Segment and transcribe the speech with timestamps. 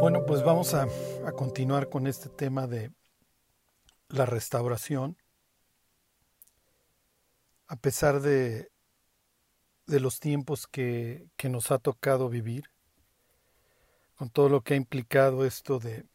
[0.00, 0.88] Bueno, pues vamos a,
[1.36, 2.90] continuar con este tema de
[4.08, 5.18] la restauración.
[7.66, 8.70] A pesar de,
[9.86, 12.70] los tiempos que, nos ha tocado vivir,
[14.14, 16.06] con todo lo que ha implicado esto de,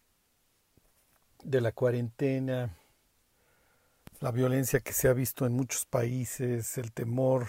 [1.43, 2.75] de la cuarentena,
[4.19, 7.45] la violencia que se ha visto en muchos países, el temor,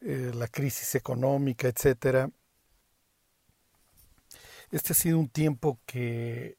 [0.00, 2.30] eh, la crisis económica, etcétera.
[4.70, 6.56] Este ha sido un tiempo que,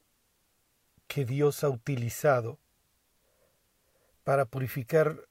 [1.08, 2.60] que Dios ha utilizado
[4.24, 5.28] para purificar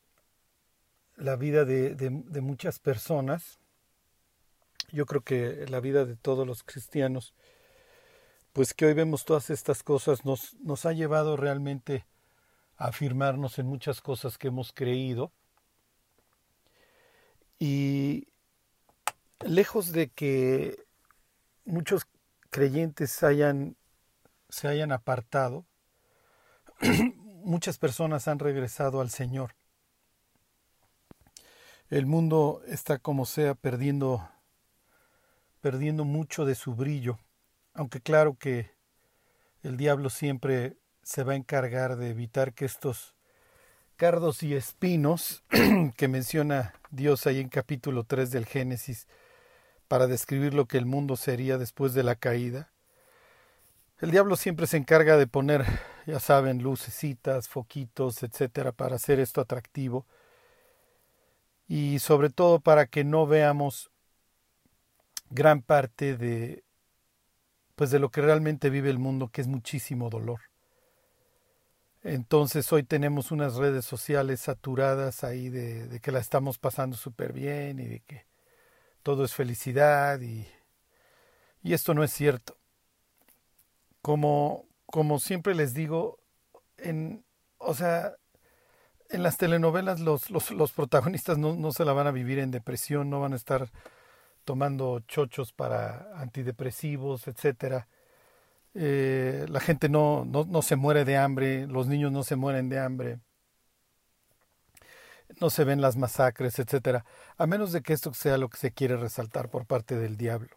[1.16, 3.58] la vida de, de, muchas personas.
[4.92, 7.34] Yo creo que la vida de todos los cristianos,
[8.52, 12.06] pues que hoy vemos todas estas cosas, nos, nos ha llevado realmente
[12.76, 15.32] a afirmarnos en muchas cosas que hemos creído.
[17.58, 18.28] Y
[19.40, 20.84] lejos de que
[21.64, 22.06] muchos
[22.54, 23.76] creyentes hayan,
[24.48, 25.66] se hayan apartado,
[27.42, 29.56] muchas personas han regresado al Señor.
[31.90, 34.30] El mundo está como sea perdiendo
[35.62, 37.18] perdiendo mucho de su brillo,
[37.72, 38.70] aunque claro que
[39.64, 43.16] el diablo siempre se va a encargar de evitar que estos
[43.96, 45.42] cardos y espinos
[45.96, 49.08] que menciona Dios ahí en capítulo 3 del Génesis
[49.88, 52.72] para describir lo que el mundo sería después de la caída.
[54.00, 55.64] El diablo siempre se encarga de poner,
[56.06, 60.06] ya saben, lucecitas, foquitos, etcétera, para hacer esto atractivo
[61.68, 63.90] y sobre todo para que no veamos
[65.30, 66.64] gran parte de
[67.74, 70.40] pues de lo que realmente vive el mundo, que es muchísimo dolor.
[72.04, 77.32] Entonces hoy tenemos unas redes sociales saturadas ahí de, de que la estamos pasando súper
[77.32, 78.26] bien y de que
[79.04, 80.48] todo es felicidad y,
[81.62, 82.56] y esto no es cierto.
[84.02, 86.18] Como, como siempre les digo,
[86.78, 87.24] en,
[87.58, 88.14] o sea,
[89.10, 92.50] en las telenovelas los, los, los protagonistas no, no se la van a vivir en
[92.50, 93.70] depresión, no van a estar
[94.44, 97.88] tomando chochos para antidepresivos, etcétera.
[98.74, 102.68] Eh, la gente no, no, no, se muere de hambre, los niños no se mueren
[102.70, 103.20] de hambre,
[105.40, 107.04] no se ven las masacres, etcétera,
[107.36, 110.56] a menos de que esto sea lo que se quiere resaltar por parte del diablo.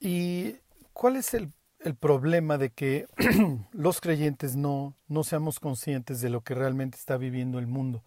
[0.00, 0.56] ¿Y
[0.92, 3.06] cuál es el, el problema de que
[3.72, 8.02] los creyentes no, no seamos conscientes de lo que realmente está viviendo el mundo?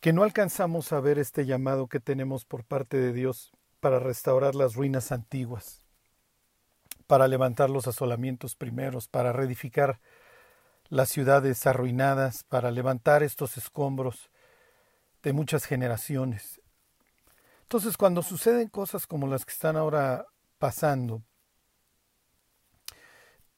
[0.00, 4.54] que no alcanzamos a ver este llamado que tenemos por parte de Dios para restaurar
[4.54, 5.84] las ruinas antiguas,
[7.06, 10.00] para levantar los asolamientos primeros, para reedificar
[10.88, 14.30] las ciudades arruinadas, para levantar estos escombros
[15.22, 16.60] de muchas generaciones.
[17.62, 20.26] Entonces, cuando suceden cosas como las que están ahora
[20.58, 21.22] pasando,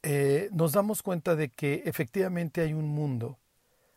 [0.03, 3.39] eh, nos damos cuenta de que efectivamente hay un mundo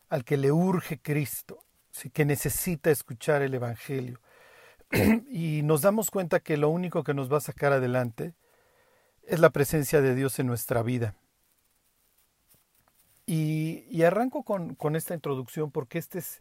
[0.08, 1.64] al que le urge Cristo,
[2.12, 4.20] que necesita escuchar el Evangelio.
[5.30, 8.34] y nos damos cuenta que lo único que nos va a sacar adelante
[9.22, 11.16] es la presencia de Dios en nuestra vida.
[13.26, 16.40] Y, arranco con, con, esta introducción porque este es,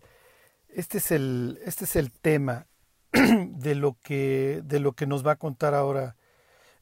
[0.68, 2.68] este es, el, este es el tema
[3.12, 6.18] de lo, que, de lo que nos va a contar ahora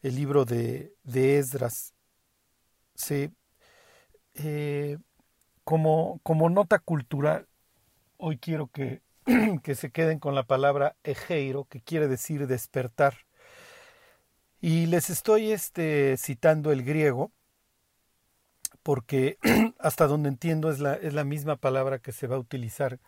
[0.01, 1.93] el libro de, de Esdras.
[2.95, 3.31] Sí.
[4.35, 4.97] Eh,
[5.63, 7.47] como, como nota cultural,
[8.17, 9.01] hoy quiero que,
[9.63, 13.17] que se queden con la palabra ejeiro, que quiere decir despertar.
[14.59, 17.31] Y les estoy este, citando el griego,
[18.83, 19.37] porque
[19.79, 22.99] hasta donde entiendo es la, es la misma palabra que se va a utilizar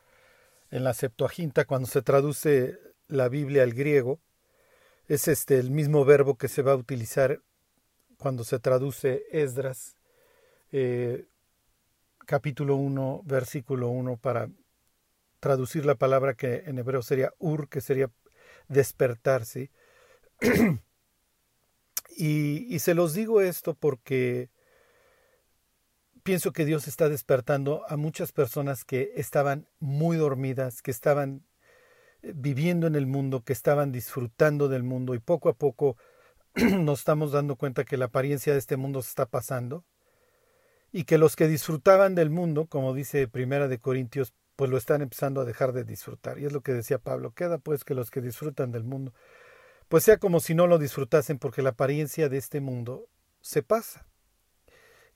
[0.72, 4.19] en la Septuaginta cuando se traduce la Biblia al griego.
[5.07, 7.41] Es este el mismo verbo que se va a utilizar
[8.17, 9.97] cuando se traduce Esdras,
[10.72, 11.25] eh,
[12.25, 14.50] capítulo 1, versículo 1, para
[15.40, 18.09] traducir la palabra que en hebreo sería ur, que sería
[18.69, 19.72] despertarse.
[22.17, 24.49] y, y se los digo esto porque
[26.23, 31.46] pienso que Dios está despertando a muchas personas que estaban muy dormidas, que estaban
[32.22, 35.97] eh, viviendo en el mundo, que estaban disfrutando del mundo y poco a poco
[36.55, 39.85] nos estamos dando cuenta que la apariencia de este mundo se está pasando
[40.91, 45.02] y que los que disfrutaban del mundo, como dice Primera de Corintios, pues lo están
[45.02, 46.37] empezando a dejar de disfrutar.
[46.37, 49.14] Y es lo que decía Pablo, queda pues que los que disfrutan del mundo,
[49.87, 53.09] pues sea como si no lo disfrutasen, porque la apariencia de este mundo
[53.41, 54.05] se pasa.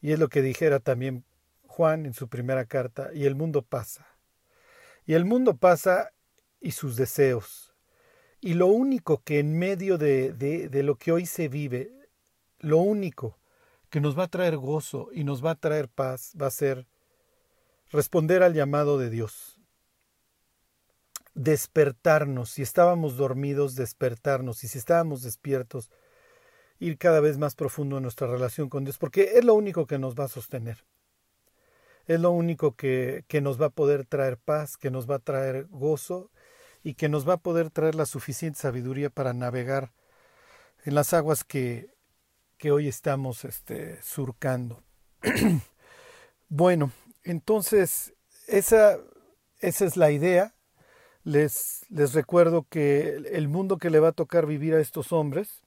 [0.01, 1.23] Y es lo que dijera también
[1.65, 4.07] Juan en su primera carta, y el mundo pasa.
[5.05, 6.11] Y el mundo pasa
[6.59, 7.73] y sus deseos.
[8.41, 11.91] Y lo único que en medio de, de, lo que hoy se vive
[12.59, 13.37] lo único
[13.89, 16.87] que nos va a traer gozo y nos va a traer paz va a ser
[17.91, 19.59] responder al llamado de Dios.
[21.35, 25.91] Despertarnos, si estábamos dormidos, despertarnos, y si estábamos despiertos,
[26.79, 29.97] ir cada vez más profundo en nuestra relación con Dios, porque es lo único que
[29.97, 30.85] nos va a sostener.
[32.05, 35.19] Es lo único que, que nos va a poder traer paz, que nos va a
[35.19, 36.31] traer gozo
[36.83, 39.91] y que nos va a poder traer la suficiente sabiduría para navegar
[40.85, 41.89] en las aguas que,
[42.57, 44.83] que hoy estamos este, surcando.
[46.49, 46.91] bueno,
[47.23, 48.13] entonces
[48.47, 48.97] esa,
[49.59, 50.53] esa es la idea.
[51.23, 55.61] Les, les recuerdo que el mundo que le va a tocar vivir a estos hombres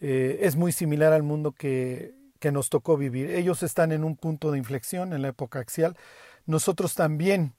[0.00, 3.30] eh, es muy similar al mundo que, que nos tocó vivir.
[3.30, 5.96] Ellos están en un punto de inflexión en la época axial.
[6.44, 7.54] Nosotros también.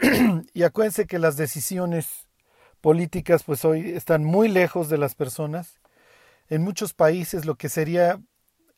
[0.54, 2.28] y acuérdense que las decisiones
[2.80, 5.80] políticas pues hoy están muy lejos de las personas.
[6.48, 8.20] En muchos países lo que sería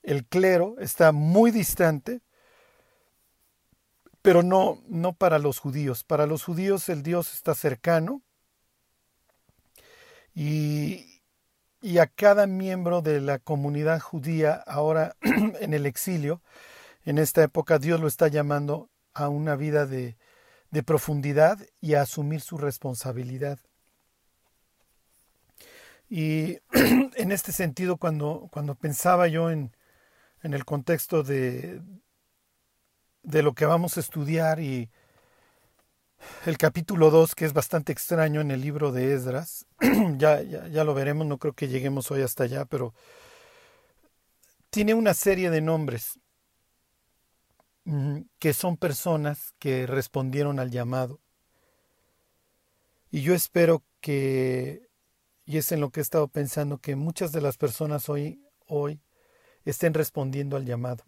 [0.03, 2.21] el clero está muy distante,
[4.23, 6.05] pero no, no para los judíos.
[6.05, 8.23] Para los judíos el Dios está cercano
[10.35, 11.10] y,
[11.81, 16.43] y a cada miembro de la comunidad judía ahora en el exilio,
[17.05, 20.17] en esta época Dios lo está llamando a una vida de,
[20.71, 23.59] de profundidad y a asumir su responsabilidad.
[26.09, 29.75] Y en este sentido, cuando, cuando pensaba yo en,
[30.43, 31.81] en el contexto de,
[33.23, 34.91] de lo que vamos a estudiar y
[36.47, 39.67] el capítulo 2, que es bastante extraño en el libro de Esdras.
[40.17, 42.95] ya, ya, ya, lo veremos, no creo que lleguemos hoy hasta allá, pero
[44.71, 46.19] tiene una serie de nombres
[47.85, 51.21] mm, que son personas que respondieron al llamado.
[53.11, 54.89] Y yo espero que,
[55.45, 59.01] y es en lo que he estado pensando, que muchas de las personas hoy, hoy
[59.65, 61.05] estén respondiendo al llamado,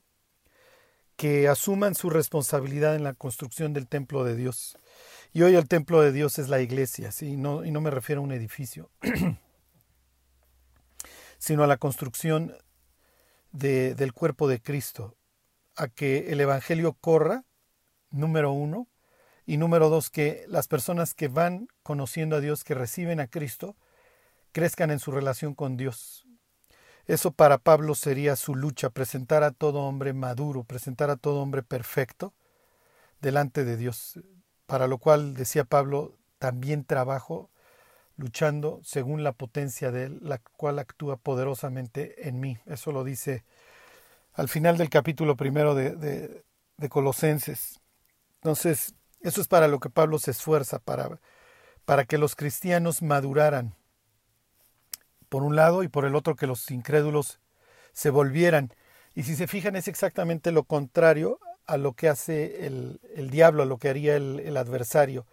[1.17, 4.76] que asuman su responsabilidad en la construcción del templo de Dios
[5.32, 7.32] y hoy el templo de Dios es la iglesia, ¿sí?
[7.32, 8.90] y no me refiero a un edificio,
[11.38, 12.55] sino a la construcción
[13.50, 15.17] de, del cuerpo de Cristo,
[15.75, 17.44] a que el Evangelio corra,
[18.11, 18.88] número uno,
[19.46, 23.76] y número dos, que las personas que van conociendo a Dios, que reciben a Cristo,
[24.52, 26.26] crezcan en su relación con Dios.
[27.06, 31.62] Eso para Pablo sería su lucha, presentar a todo hombre maduro, presentar a todo hombre
[31.62, 32.34] perfecto
[33.20, 34.20] delante de Dios
[34.73, 37.51] para lo cual, decía Pablo, también trabajo
[38.17, 42.57] luchando según la potencia de Él, la cual actúa poderosamente en mí.
[42.65, 43.45] Eso lo dice
[44.33, 46.43] al final del capítulo primero de, de,
[46.79, 47.81] de Colosenses.
[48.37, 51.21] Entonces, eso es para lo que Pablo se esfuerza, para,
[51.85, 53.75] para que los cristianos maduraran,
[55.29, 57.41] por un lado, y por el otro que los incrédulos
[57.93, 58.73] se volvieran.
[59.15, 63.62] Y si se fijan, es exactamente lo contrario a lo que hace el, el diablo,
[63.62, 65.26] a lo que haría el, el, adversario.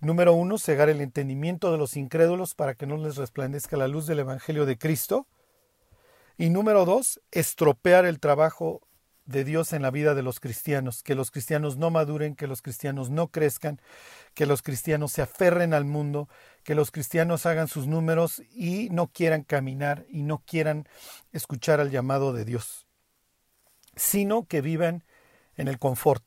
[0.00, 4.06] Número uno, cegar el entendimiento de los incrédulos para que no les resplandezca la luz
[4.06, 5.26] del Evangelio de Cristo.
[6.36, 8.80] Y número dos, estropear el trabajo
[9.24, 12.62] de Dios en la vida de los cristianos, que los cristianos no maduren, que los
[12.62, 13.80] cristianos no crezcan,
[14.34, 16.28] que los cristianos se aferren al mundo,
[16.64, 20.88] que los cristianos hagan sus números y no quieran caminar y no quieran
[21.32, 22.86] escuchar al llamado de Dios,
[23.94, 25.04] sino que vivan
[25.56, 26.24] en el confort.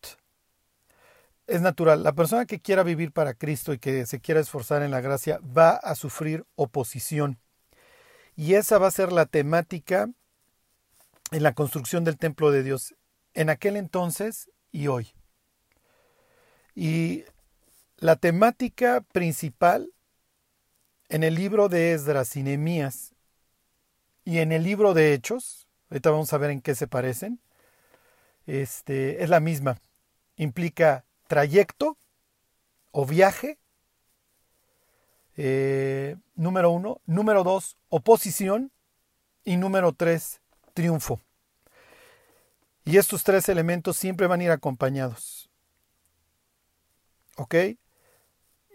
[1.47, 4.91] Es natural, la persona que quiera vivir para Cristo y que se quiera esforzar en
[4.91, 7.39] la gracia va a sufrir oposición.
[8.35, 10.09] Y esa va a ser la temática
[11.31, 12.95] en la construcción del templo de Dios
[13.33, 15.13] en aquel entonces y hoy.
[16.73, 17.23] Y
[17.97, 19.91] la temática principal
[21.09, 23.13] en el libro de Esdras y Nehemías
[24.23, 27.39] y en el libro de Hechos, ahorita vamos a ver en qué se parecen,
[28.45, 29.79] este, es la misma.
[30.35, 31.97] Implica trayecto
[32.91, 33.57] o viaje,
[35.37, 37.01] eh, número uno.
[37.05, 38.71] Número dos, oposición.
[39.43, 40.41] Y número tres,
[40.73, 41.21] triunfo.
[42.83, 45.49] Y estos tres elementos siempre van a ir acompañados.
[47.37, 47.55] ¿Ok?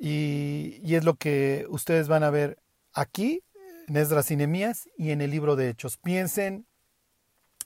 [0.01, 2.59] Y, y es lo que ustedes van a ver
[2.93, 3.43] aquí,
[3.89, 5.97] en Esdras y Nehemías y en el libro de Hechos.
[5.97, 6.67] Piensen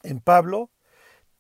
[0.03, 0.71] en Pablo,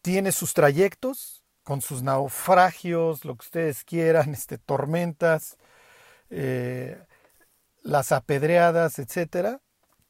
[0.04, 5.56] tiene sus trayectos con sus naufragios, lo que ustedes quieran, este, tormentas,
[6.28, 7.02] eh,
[7.82, 9.62] las apedreadas, etcétera.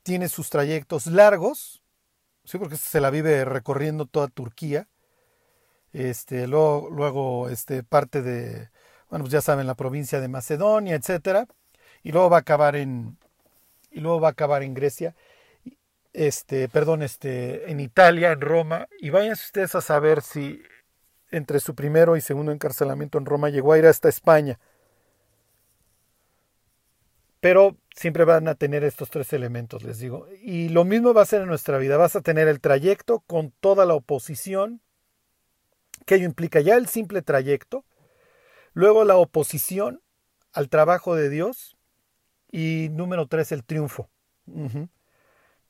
[0.02, 1.80] Tiene sus trayectos largos,
[2.44, 4.88] sí, porque se la vive recorriendo toda Turquía.
[5.92, 8.70] Este, luego, luego este, parte de,
[9.08, 11.46] bueno, pues ya saben, la provincia de Macedonia, etcétera.
[12.02, 13.16] Y luego va a acabar en,
[13.92, 15.14] y luego va a acabar en Grecia.
[16.14, 20.62] Este, perdón, este, en Italia, en Roma, y vayan ustedes a saber si
[21.30, 24.58] entre su primero y segundo encarcelamiento en Roma llegó a ir hasta España.
[27.40, 30.28] Pero siempre van a tener estos tres elementos, les digo.
[30.40, 31.96] Y lo mismo va a ser en nuestra vida.
[31.96, 34.80] Vas a tener el trayecto con toda la oposición,
[36.06, 37.84] que ello implica ya el simple trayecto,
[38.72, 40.00] luego la oposición
[40.52, 41.76] al trabajo de Dios
[42.50, 44.08] y número tres, el triunfo.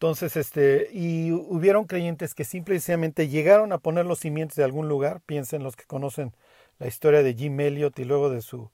[0.04, 5.22] Entonces, este, y hubieron creyentes que simplemente llegaron a poner los cimientos de algún lugar,
[5.22, 6.36] piensen los que conocen
[6.78, 8.70] la historia de Jim Elliot y luego de su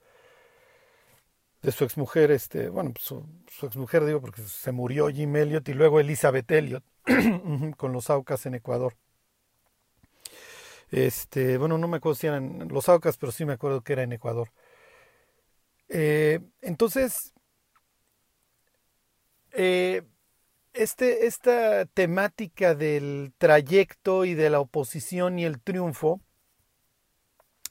[1.62, 5.68] de su exmujer, este, bueno, pues, su, su exmujer digo porque se murió Jim Elliot
[5.68, 6.82] y luego Elizabeth Elliot
[7.76, 8.96] con los Aucas en Ecuador.
[10.90, 14.02] Este, bueno, no me acuerdo si eran los Aucas, pero sí me acuerdo que era
[14.02, 14.50] en Ecuador.
[15.90, 17.32] Eh, entonces,
[19.52, 20.02] eh,
[20.72, 26.20] este, esta temática del trayecto y de la oposición y el triunfo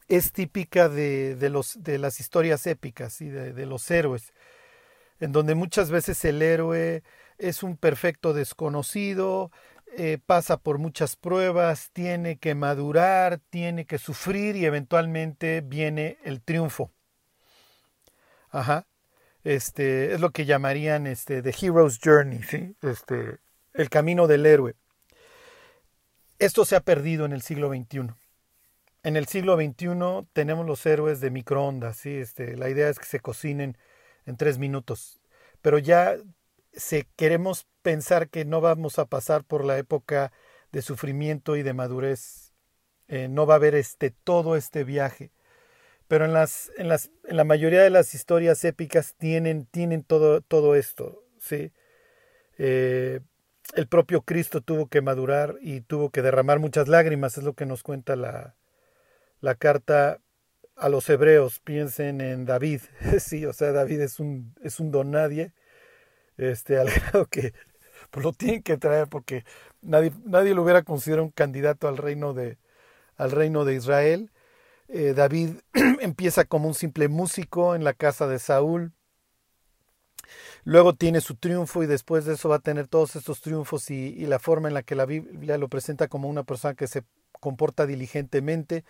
[0.07, 4.33] es típica de, de los, de las historias épicas y de, de, los héroes,
[5.19, 7.03] en donde muchas veces el héroe
[7.37, 9.51] es un perfecto desconocido,
[9.97, 16.41] eh, pasa por muchas pruebas, tiene que madurar, tiene que sufrir y eventualmente viene el
[16.41, 16.91] triunfo.
[18.49, 18.87] Ajá
[19.43, 22.75] este, es lo que llamarían este, The Hero's Journey, ¿sí?
[22.81, 23.37] este,
[23.73, 24.75] el camino del héroe.
[26.37, 28.13] Esto se ha perdido en el siglo XXI.
[29.03, 32.17] En el siglo XXI tenemos los héroes de microondas, ¿sí?
[32.17, 33.77] este, la idea es que se cocinen
[34.25, 35.21] en tres minutos,
[35.61, 36.17] pero ya
[36.73, 40.31] se, queremos pensar que no vamos a pasar por la época
[40.71, 42.53] de sufrimiento y de madurez.
[43.07, 45.31] Eh, no va a haber este, todo este viaje
[46.09, 50.41] pero en, las, en, las, en la mayoría de las historias épicas tienen, tienen todo,
[50.41, 51.71] todo esto, ¿sí?
[52.57, 53.19] Eh,
[53.75, 57.67] el propio Cristo tuvo que madurar y tuvo que derramar muchas lágrimas, es lo que
[57.67, 58.55] nos cuenta la,
[59.39, 60.19] la carta
[60.75, 61.59] a los hebreos.
[61.59, 62.81] Piensen en David,
[63.19, 65.53] sí, o sea, David es un, es un don nadie,
[66.37, 66.89] este, al
[67.29, 67.53] que
[68.09, 69.45] pues, lo tienen que traer porque
[69.83, 72.57] nadie, nadie lo hubiera considerado un candidato al reino de,
[73.15, 74.31] al reino de Israel.
[74.91, 75.51] Eh, David
[76.01, 78.91] empieza como un simple músico en la casa de Saúl.
[80.63, 84.25] Luego tiene su triunfo y después de eso va a tener todos estos triunfos y,
[84.25, 87.03] la forma en la que la Biblia lo presenta como una persona que se
[87.39, 88.83] comporta diligentemente.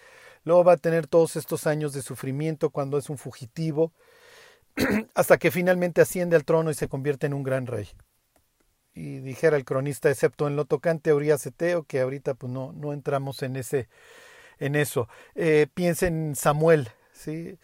[0.44, 3.94] Luego va a tener todos estos años de sufrimiento cuando es un fugitivo,
[5.15, 7.89] hasta que finalmente asciende al trono y se convierte en un gran rey.
[8.94, 11.48] Y dijera el cronista, excepto en lo tocante a Urias
[11.88, 13.88] que ahorita pues no, no entramos en ese,
[14.60, 15.08] en eso.
[15.36, 17.58] Eh, piensen en Samuel, ¿sí?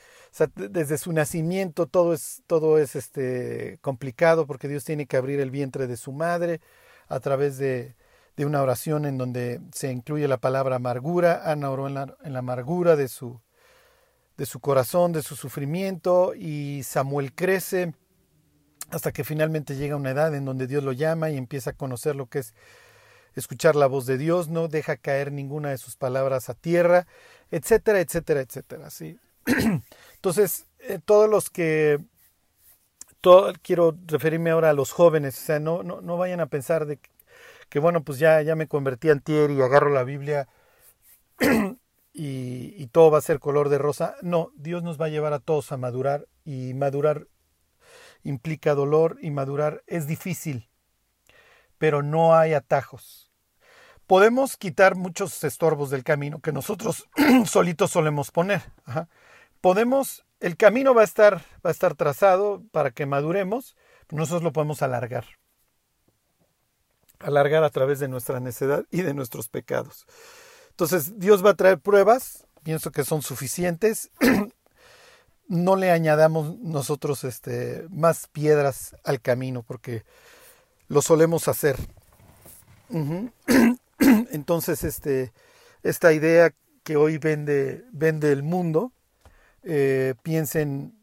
[0.56, 5.50] Desde su nacimiento todo es, todo es este, complicado porque Dios tiene que abrir el
[5.50, 6.60] vientre de su madre
[7.08, 7.96] a través de,
[8.36, 11.50] de una oración en donde se incluye la palabra amargura.
[11.50, 13.40] Ana oró en la, en la amargura de su,
[14.36, 17.94] de su corazón, de su sufrimiento y Samuel crece
[18.92, 21.74] hasta que finalmente llega a una edad en donde Dios lo llama y empieza a
[21.74, 22.54] conocer lo que es
[23.36, 27.08] escuchar la voz de Dios, no deja caer ninguna de sus palabras a tierra,
[27.52, 28.90] etcétera, etcétera, etcétera.
[28.90, 29.20] ¿sí?
[30.16, 32.00] Entonces, eh, todos los que,
[33.22, 36.86] todo, quiero referirme ahora a los jóvenes, o sea, no, no, no vayan a pensar
[36.86, 37.00] de
[37.70, 40.48] que, bueno, pues ya, ya me convertí en tier y agarro la Biblia
[42.14, 44.16] y, y todo va a ser color de rosa.
[44.22, 47.28] No, Dios nos va a llevar a todos a madurar y madurar
[48.24, 50.68] implica dolor y madurar es difícil,
[51.78, 53.25] pero no hay atajos
[54.08, 57.08] podemos quitar muchos estorbos del camino que nosotros
[57.46, 58.62] solitos solemos poner.
[59.62, 63.76] Podemos, el camino va a estar, va a estar trazado para que maduremos,
[64.10, 65.26] nosotros lo podemos alargar.
[67.20, 70.06] Alargar a través de nuestra necedad y de nuestros pecados.
[70.70, 74.12] Entonces, Dios va a traer pruebas, pienso que son suficientes.
[75.48, 80.04] no le añadamos nosotros este, más piedras al camino, porque
[80.88, 81.78] lo solemos hacer.
[84.32, 85.34] Entonces, este,
[85.84, 88.92] esta idea que hoy vende, vende el mundo,
[89.64, 90.94] eh, piensen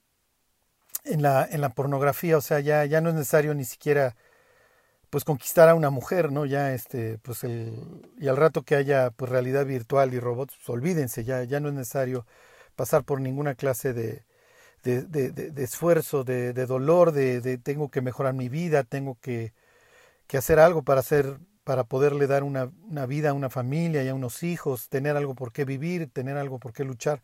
[1.04, 4.14] en la, en la pornografía, o sea, ya, ya no es necesario ni siquiera
[5.10, 6.46] pues conquistar a una mujer, ¿no?
[6.46, 10.68] Ya este, pues el, y al rato que haya pues realidad virtual y robots, pues
[10.70, 12.26] olvídense, ya, ya no es necesario
[12.76, 14.24] pasar por ninguna clase de,
[14.82, 19.52] de, esfuerzo, de, dolor, de, tengo que mejorar mi vida, tengo que,
[20.26, 24.08] que hacer algo para ser para poderle dar una, una, vida a una familia y
[24.08, 27.22] a unos hijos, tener algo por qué vivir, tener algo por qué luchar.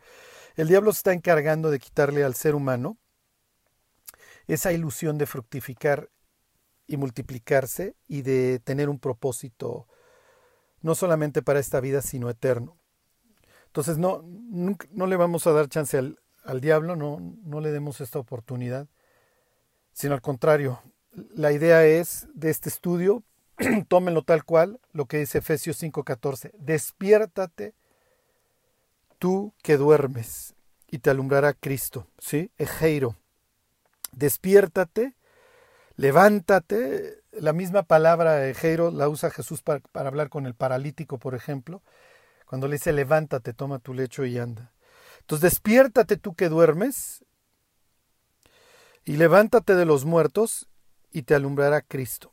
[0.56, 2.96] El diablo se está encargando de quitarle al ser humano
[4.46, 6.08] esa ilusión de fructificar
[6.86, 9.86] y multiplicarse y de tener un propósito
[10.80, 12.78] no solamente para esta vida, sino eterno.
[13.66, 16.18] Entonces no, no le vamos a dar chance al,
[16.48, 18.88] al diablo, no, no le demos esta oportunidad,
[19.92, 20.80] sino al contrario.
[21.34, 23.22] La idea es de este estudio,
[23.88, 27.74] tómenlo tal cual, lo que dice Efesios 5:14, despiértate
[29.18, 30.54] tú que duermes
[30.90, 32.50] y te alumbrará Cristo, ¿sí?
[32.56, 33.16] Ejeiro,
[34.12, 35.16] despiértate,
[35.96, 41.34] levántate, la misma palabra Ejeiro la usa Jesús para, para hablar con el paralítico, por
[41.34, 41.82] ejemplo,
[42.46, 44.72] cuando le dice levántate, toma tu lecho y anda.
[45.20, 47.24] Entonces despiértate tú que duermes
[49.04, 50.68] y levántate de los muertos
[51.10, 52.32] y te alumbrará Cristo.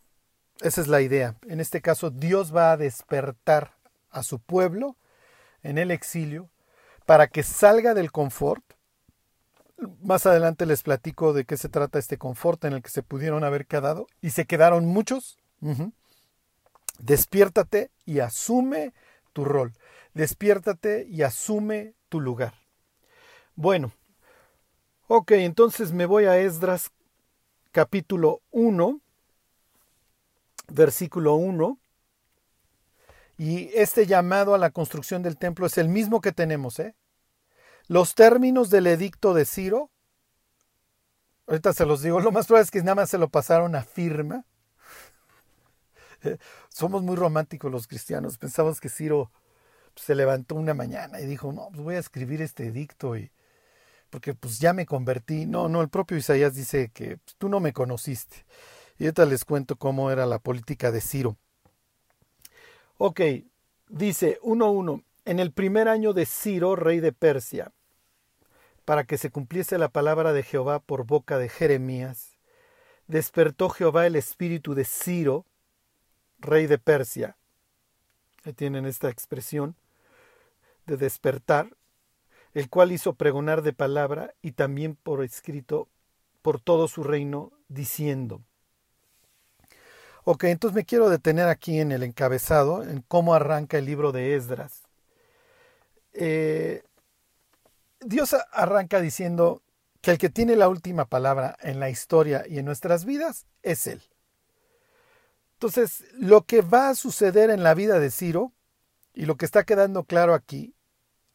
[0.61, 1.35] Esa es la idea.
[1.47, 3.75] En este caso, Dios va a despertar
[4.09, 4.95] a su pueblo
[5.63, 6.49] en el exilio
[7.05, 8.63] para que salga del confort.
[10.01, 13.43] Más adelante les platico de qué se trata este confort en el que se pudieron
[13.43, 15.37] haber quedado y se quedaron muchos.
[16.99, 18.93] Despiértate y asume
[19.33, 19.73] tu rol.
[20.13, 22.53] Despiértate y asume tu lugar.
[23.55, 23.91] Bueno,
[25.07, 26.91] ok, entonces me voy a Esdras
[27.71, 29.01] capítulo 1,
[30.67, 31.79] versículo 1.
[33.37, 36.95] Y este llamado a la construcción del templo es el mismo que tenemos, ¿eh?
[37.87, 39.91] Los términos del edicto de Ciro,
[41.47, 43.83] ahorita se los digo, lo más probable es que nada más se lo pasaron a
[43.83, 44.45] firma.
[46.69, 49.31] Somos muy románticos los cristianos, pensamos que Ciro
[49.95, 53.31] se levantó una mañana y dijo, no, pues voy a escribir este edicto y
[54.09, 55.45] porque pues ya me convertí.
[55.45, 58.45] No, no, el propio Isaías dice que pues, tú no me conociste.
[58.97, 61.37] Y ahorita les cuento cómo era la política de Ciro.
[62.97, 63.21] Ok,
[63.89, 65.03] dice 1.1.
[65.25, 67.73] En el primer año de Ciro, rey de Persia,
[68.85, 72.37] para que se cumpliese la palabra de Jehová por boca de Jeremías,
[73.07, 75.45] despertó Jehová el espíritu de Ciro,
[76.39, 77.37] rey de Persia.
[78.43, 79.75] Ahí tienen esta expresión
[80.85, 81.75] de despertar,
[82.53, 85.89] el cual hizo pregonar de palabra y también por escrito
[86.41, 88.41] por todo su reino, diciendo.
[90.27, 94.35] Ok, entonces me quiero detener aquí en el encabezado, en cómo arranca el libro de
[94.35, 94.81] Esdras.
[96.13, 96.81] Eh,
[97.99, 99.61] Dios arranca diciendo
[100.01, 103.85] que el que tiene la última palabra en la historia y en nuestras vidas es
[103.85, 104.01] Él.
[105.53, 108.51] Entonces, lo que va a suceder en la vida de Ciro,
[109.13, 110.73] y lo que está quedando claro aquí,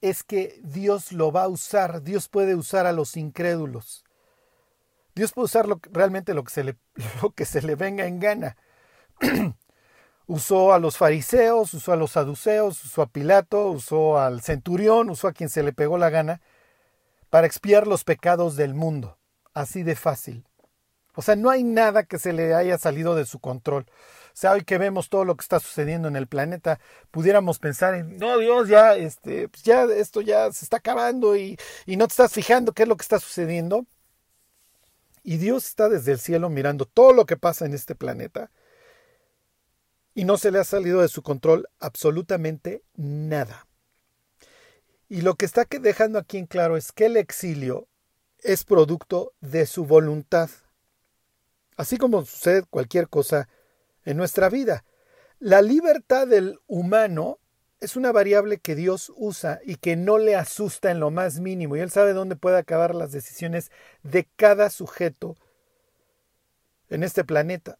[0.01, 4.05] es que Dios lo va a usar, Dios puede usar a los incrédulos.
[5.15, 6.77] Dios puede usar realmente lo que, se le,
[7.23, 8.57] lo que se le venga en gana.
[10.27, 15.29] usó a los fariseos, usó a los saduceos, usó a Pilato, usó al centurión, usó
[15.29, 16.41] a quien se le pegó la gana
[17.31, 19.19] para expiar los pecados del mundo.
[19.55, 20.45] Así de fácil.
[21.15, 23.87] O sea, no hay nada que se le haya salido de su control.
[23.89, 26.79] O sea, hoy que vemos todo lo que está sucediendo en el planeta,
[27.11, 31.59] pudiéramos pensar en, no, Dios, ya, este, pues ya esto ya se está acabando y,
[31.87, 33.85] y no te estás fijando qué es lo que está sucediendo.
[35.25, 38.51] Y Dios está desde el cielo mirando todo lo que pasa en este planeta
[40.21, 43.67] y no se le ha salido de su control absolutamente nada.
[45.09, 47.89] Y lo que está dejando aquí en claro es que el exilio
[48.41, 50.51] es producto de su voluntad.
[51.75, 53.49] Así como sucede cualquier cosa
[54.05, 54.85] en nuestra vida.
[55.39, 57.39] La libertad del humano
[57.81, 61.77] es una variable que Dios usa y que no le asusta en lo más mínimo,
[61.77, 65.39] y Él sabe dónde puede acabar las decisiones de cada sujeto
[66.91, 67.79] en este planeta.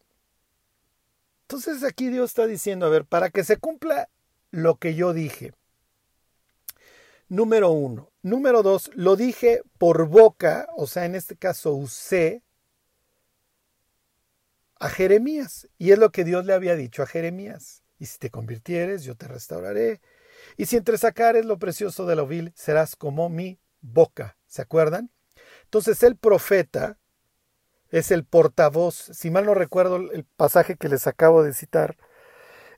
[1.51, 4.07] Entonces aquí Dios está diciendo, a ver, para que se cumpla
[4.51, 5.51] lo que yo dije.
[7.27, 8.09] Número uno.
[8.21, 12.41] Número dos, lo dije por boca, o sea, en este caso usé
[14.79, 15.67] a Jeremías.
[15.77, 17.83] Y es lo que Dios le había dicho a Jeremías.
[17.99, 19.99] Y si te convirtieres, yo te restauraré.
[20.55, 24.37] Y si entresacares lo precioso de la vil, serás como mi boca.
[24.47, 25.11] ¿Se acuerdan?
[25.65, 26.97] Entonces el profeta
[27.91, 28.95] es el portavoz.
[29.13, 31.97] Si mal no recuerdo el pasaje que les acabo de citar,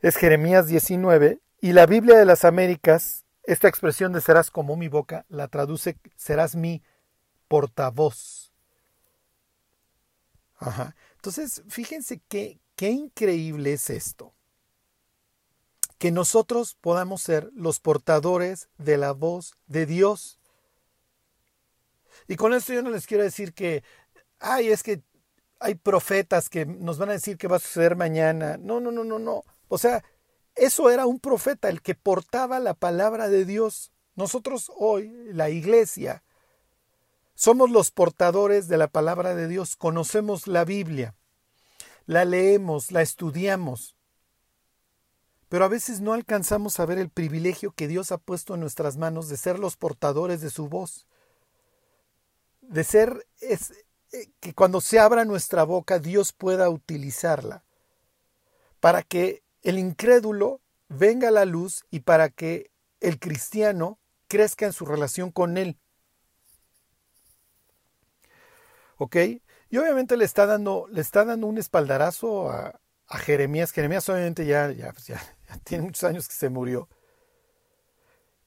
[0.01, 1.39] es Jeremías 19.
[1.61, 5.97] Y la Biblia de las Américas, esta expresión de serás como mi boca, la traduce
[6.17, 6.83] serás mi
[7.47, 8.51] portavoz.
[10.57, 10.95] Ajá.
[11.15, 14.33] Entonces, fíjense qué, qué increíble es esto.
[15.99, 20.39] Que nosotros podamos ser los portadores de la voz de Dios.
[22.27, 23.83] Y con esto yo no les quiero decir que,
[24.43, 25.01] ay, es que
[25.59, 28.57] hay profetas que nos van a decir que va a suceder mañana.
[28.57, 29.43] No, no, no, no, no.
[29.69, 30.03] O sea,
[30.55, 33.91] eso era un profeta, el que portaba la palabra de Dios.
[34.15, 36.23] Nosotros hoy, la iglesia,
[37.33, 41.15] somos los portadores de la palabra de Dios, conocemos la Biblia.
[42.05, 43.95] la leemos, la estudiamos,
[45.47, 48.97] pero a veces no alcanzamos a ver el privilegio que Dios ha puesto en nuestras
[48.97, 51.07] manos de ser los portadores de su voz,
[52.61, 53.25] de ser
[54.39, 57.63] que cuando se abra nuestra boca Dios pueda utilizarla
[58.79, 64.73] para que el incrédulo venga a la luz y para que el cristiano crezca en
[64.73, 65.77] su relación con Él.
[68.97, 69.15] ¿Ok?
[69.69, 73.71] Y obviamente le está dando, le está dando un espaldarazo a, a Jeremías.
[73.71, 75.21] Jeremías obviamente ya, ya, pues ya
[75.63, 76.89] tiene muchos años que se murió.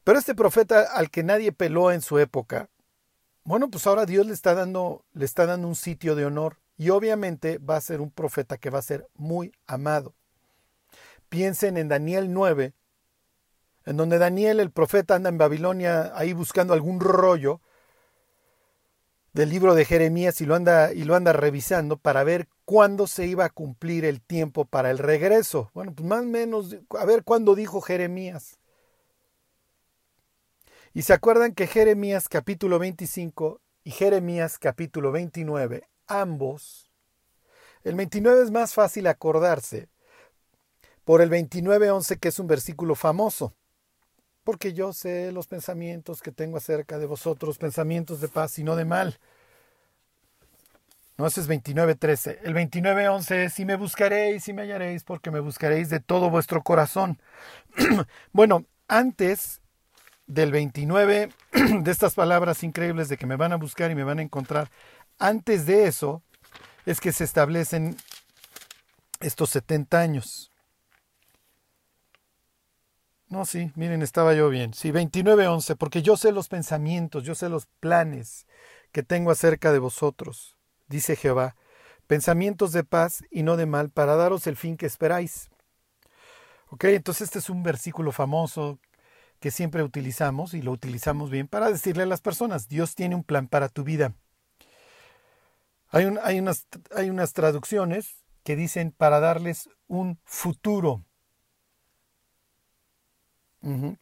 [0.04, 2.68] Pero este profeta al que nadie peló en su época,
[3.46, 6.58] bueno, pues ahora Dios le está dando, le está dando un sitio de honor.
[6.76, 10.14] Y obviamente va a ser un profeta que va a ser muy amado.
[11.28, 12.74] Piensen en Daniel 9,
[13.86, 17.60] en donde Daniel, el profeta, anda en Babilonia ahí buscando algún rollo
[19.32, 23.26] del libro de Jeremías y lo anda, y lo anda revisando para ver cuándo se
[23.26, 25.70] iba a cumplir el tiempo para el regreso.
[25.72, 28.58] Bueno, pues más o menos, a ver cuándo dijo Jeremías.
[30.96, 36.90] Y se acuerdan que Jeremías capítulo 25 y Jeremías capítulo 29, ambos,
[37.84, 39.90] el 29 es más fácil acordarse
[41.04, 43.52] por el 29.11 que es un versículo famoso
[44.42, 48.74] porque yo sé los pensamientos que tengo acerca de vosotros, pensamientos de paz y no
[48.74, 49.18] de mal.
[51.18, 52.38] No, ese es 29.13.
[52.42, 56.62] El 29.11 es, si me buscaréis y me hallaréis, porque me buscaréis de todo vuestro
[56.62, 57.20] corazón.
[58.32, 59.60] bueno, antes
[60.26, 61.30] del 29,
[61.80, 64.70] de estas palabras increíbles de que me van a buscar y me van a encontrar,
[65.18, 66.22] antes de eso
[66.84, 67.96] es que se establecen
[69.20, 70.52] estos 70 años.
[73.28, 74.72] No, sí, miren, estaba yo bien.
[74.72, 78.46] Sí, 29.11, porque yo sé los pensamientos, yo sé los planes
[78.92, 81.56] que tengo acerca de vosotros, dice Jehová,
[82.06, 85.50] pensamientos de paz y no de mal, para daros el fin que esperáis.
[86.68, 88.78] Ok, entonces este es un versículo famoso
[89.40, 93.24] que siempre utilizamos y lo utilizamos bien para decirle a las personas, Dios tiene un
[93.24, 94.14] plan para tu vida.
[95.88, 101.04] Hay, hay, unas, hay unas traducciones que dicen para darles un futuro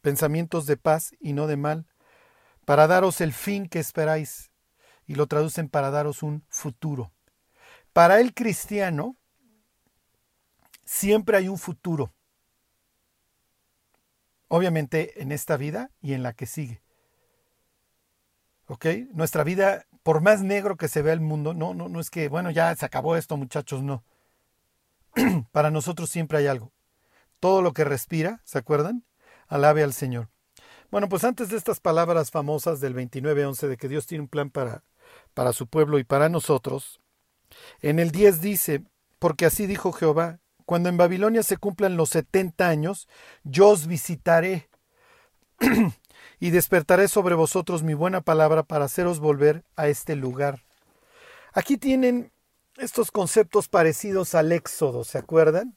[0.01, 1.87] pensamientos de paz y no de mal,
[2.65, 4.51] para daros el fin que esperáis.
[5.07, 7.11] Y lo traducen para daros un futuro.
[7.93, 9.15] Para el cristiano,
[10.83, 12.11] siempre hay un futuro.
[14.47, 16.81] Obviamente en esta vida y en la que sigue.
[18.67, 18.85] ¿Ok?
[19.13, 22.29] Nuestra vida, por más negro que se vea el mundo, no, no, no es que,
[22.29, 24.03] bueno, ya se acabó esto, muchachos, no.
[25.51, 26.71] Para nosotros siempre hay algo.
[27.39, 29.05] Todo lo que respira, ¿se acuerdan?
[29.47, 30.29] Alabe al Señor.
[30.89, 34.49] Bueno, pues antes de estas palabras famosas del 29.11 de que Dios tiene un plan
[34.49, 34.83] para,
[35.33, 37.01] para su pueblo y para nosotros,
[37.81, 38.83] en el 10 dice,
[39.19, 43.07] porque así dijo Jehová, cuando en Babilonia se cumplan los 70 años,
[43.43, 44.69] yo os visitaré
[46.39, 50.63] y despertaré sobre vosotros mi buena palabra para haceros volver a este lugar.
[51.53, 52.31] Aquí tienen
[52.77, 55.75] estos conceptos parecidos al Éxodo, ¿se acuerdan?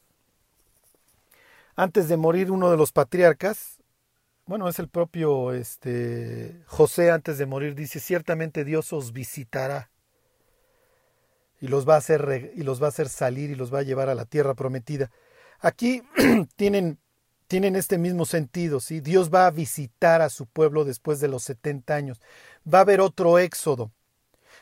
[1.78, 3.78] antes de morir uno de los patriarcas,
[4.46, 9.88] bueno, es el propio este, José antes de morir, dice, ciertamente Dios os visitará
[11.60, 13.82] y los va a hacer, y los va a hacer salir y los va a
[13.82, 15.10] llevar a la tierra prometida.
[15.60, 16.02] Aquí
[16.56, 16.98] tienen,
[17.48, 19.00] tienen este mismo sentido, ¿sí?
[19.00, 22.20] Dios va a visitar a su pueblo después de los 70 años.
[22.72, 23.90] Va a haber otro éxodo.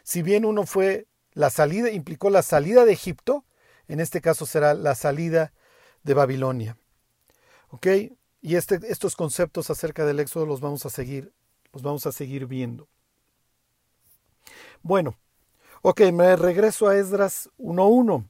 [0.02, 3.44] Si bien uno fue la salida, implicó la salida de Egipto,
[3.88, 5.52] en este caso será la salida
[6.02, 6.78] de Babilonia.
[7.68, 7.86] ¿Ok?
[8.40, 11.32] Y este, estos conceptos acerca del éxodo los vamos a seguir,
[11.72, 12.88] los vamos a seguir viendo.
[14.82, 15.18] Bueno,
[15.88, 18.28] ok, me regreso a Esdras 1.1.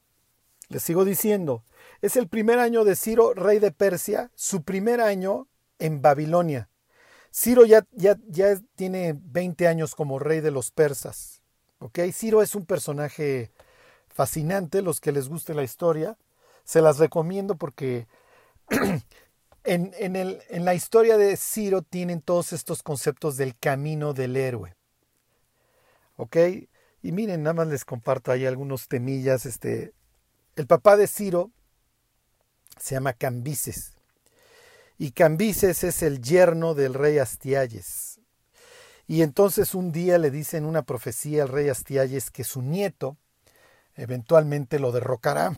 [0.69, 1.65] Les sigo diciendo,
[2.03, 6.69] es el primer año de Ciro, rey de Persia, su primer año en Babilonia.
[7.33, 11.41] Ciro ya, ya, ya tiene 20 años como rey de los persas.
[11.79, 11.99] ¿ok?
[12.13, 13.53] Ciro es un personaje
[14.07, 16.19] fascinante, los que les guste la historia.
[16.63, 18.07] Se las recomiendo porque
[19.65, 24.77] en, el, en la historia de Ciro tienen todos estos conceptos del camino del héroe.
[26.17, 26.37] ¿Ok?
[27.07, 29.47] Y miren, nada más les comparto ahí algunos temillas.
[29.47, 29.95] Este,
[30.57, 31.53] el papá de Ciro
[32.81, 33.95] se llama Cambises.
[34.99, 38.19] Y Cambises es el yerno del rey Astialles.
[39.07, 43.17] Y entonces un día le dicen una profecía al rey Astialles que su nieto
[43.95, 45.57] eventualmente lo derrocará.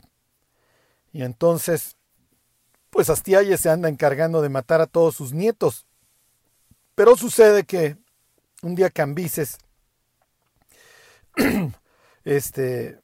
[1.12, 1.96] Y entonces
[2.90, 5.86] pues Astialles se anda encargando de matar a todos sus nietos.
[6.94, 7.96] Pero sucede que
[8.60, 9.56] un día Cambises
[12.24, 13.00] este,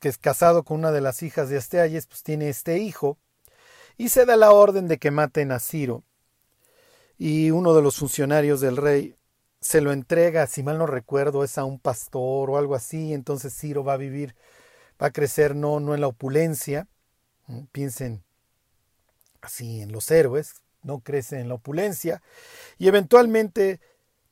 [0.00, 3.18] que es casado con una de las hijas de Asteayes, pues tiene este hijo,
[3.96, 6.04] y se da la orden de que maten a Ciro.
[7.16, 9.16] Y uno de los funcionarios del rey
[9.60, 13.52] se lo entrega, si mal no recuerdo, es a un pastor o algo así, entonces
[13.54, 14.36] Ciro va a vivir,
[15.02, 16.86] va a crecer no, no en la opulencia,
[17.72, 18.22] piensen
[19.40, 22.22] así en los héroes, no crece en la opulencia,
[22.78, 23.80] y eventualmente,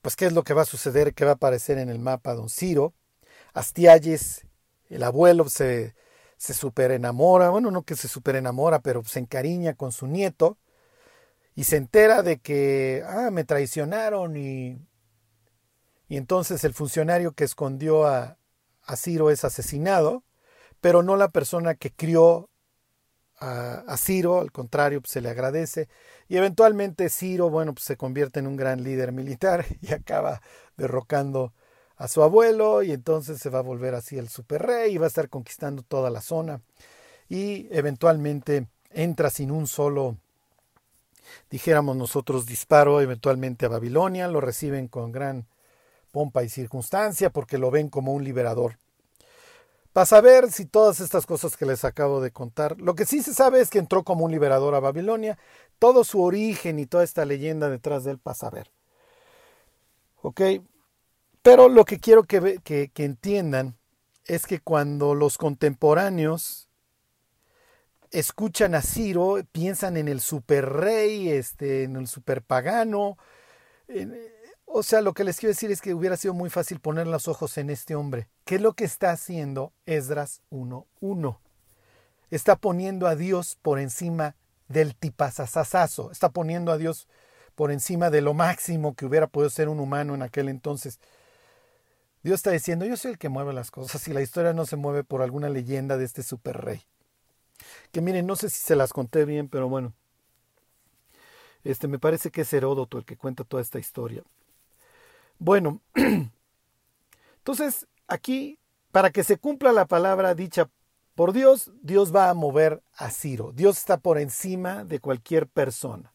[0.07, 2.33] pues qué es lo que va a suceder, que va a aparecer en el mapa
[2.35, 2.95] don Ciro,
[3.55, 4.47] Astialles,
[4.89, 5.97] el abuelo se,
[6.37, 10.59] se super enamora, bueno, no que se super enamora, pero se encariña con su nieto,
[11.57, 14.79] y se entera de que, ah, me traicionaron y
[16.09, 18.39] y entonces el funcionario que escondió a,
[18.85, 20.23] a Ciro es asesinado,
[20.81, 22.49] pero no la persona que crió
[23.39, 25.89] a, Ciro, al contrario, pues se le agradece.
[26.29, 30.41] Y eventualmente Ciro, bueno, pues se convierte en un gran líder militar y acaba
[30.77, 31.53] derrocando
[31.97, 35.09] a su abuelo y entonces se va a volver así el superrey y va a
[35.09, 36.61] estar conquistando toda la zona
[37.29, 40.19] y eventualmente entra sin un solo
[41.51, 45.47] dijéramos nosotros disparo eventualmente a Babilonia, lo reciben con gran
[46.13, 48.79] pompa y circunstancia porque lo ven como un liberador.
[49.97, 53.33] Para saber si todas estas cosas que les acabo de contar, lo que sí se
[53.33, 55.39] sabe es que entró como un liberador a Babilonia,
[55.79, 58.71] todo su origen y toda esta leyenda detrás de él para saber.
[60.21, 60.43] ¿Ok?
[61.41, 63.79] Pero lo que quiero que, que, que entiendan
[64.27, 66.69] es que cuando los contemporáneos
[68.11, 73.17] escuchan a Ciro, piensan en el superrey, este, en el superpagano,
[73.89, 74.15] en,
[74.67, 77.29] o sea, lo que les quiero decir es que hubiera sido muy fácil poner los
[77.29, 78.29] ojos en este hombre.
[78.47, 81.39] ¿Qué es lo que está haciendo Esdras 1.1?
[82.31, 84.37] Está poniendo a Dios por encima
[84.69, 86.13] del tipazazazazo.
[86.13, 87.09] Está poniendo a Dios
[87.57, 91.01] por encima de lo máximo que hubiera podido ser un humano en aquel entonces.
[92.23, 94.77] Dios está diciendo, yo soy el que mueve las cosas y la historia no se
[94.77, 96.85] mueve por alguna leyenda de este super rey.
[97.91, 99.93] Que miren, no sé si se las conté bien, pero bueno.
[101.65, 104.23] Este me parece que es Heródoto el que cuenta toda esta historia.
[105.41, 105.81] Bueno,
[107.39, 108.59] entonces aquí,
[108.93, 110.71] para que se cumpla la palabra dicha
[111.15, 113.53] por Dios, Dios va a mover a Ciro.
[113.53, 116.13] Dios está por encima de cualquier persona.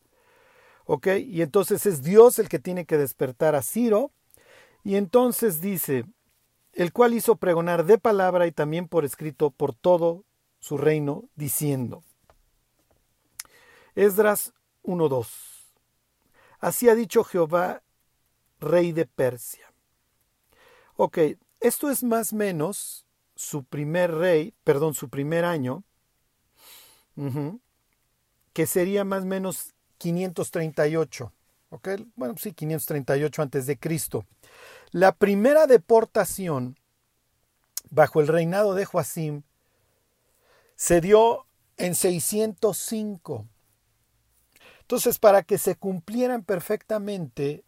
[0.86, 1.08] ¿Ok?
[1.26, 4.12] Y entonces es Dios el que tiene que despertar a Ciro.
[4.84, 6.06] Y entonces dice,
[6.74, 10.24] el cual hizo pregonar de palabra y también por escrito por todo
[10.60, 12.04] su reino, diciendo,
[13.96, 15.28] Esdras 1.2.
[16.60, 17.82] Así ha dicho Jehová
[18.60, 19.74] rey de Persia.
[20.96, 21.18] Ok,
[21.62, 25.84] esto es más o menos su primer rey, perdón, su primer año,
[28.54, 31.32] que sería más o menos 538.
[31.70, 34.26] Ok, bueno, sí, 538 antes de Cristo.
[34.92, 36.78] La primera deportación
[37.90, 39.44] bajo el reinado de Joacim
[40.76, 41.46] se dio
[41.78, 43.48] en 605.
[44.82, 47.64] Entonces, para que se cumplieran perfectamente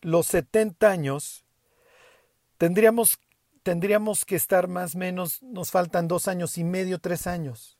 [0.00, 1.44] los 70 años,
[2.58, 3.20] tendríamos,
[3.64, 7.78] tendríamos que estar más o menos, nos faltan dos años y medio, tres años.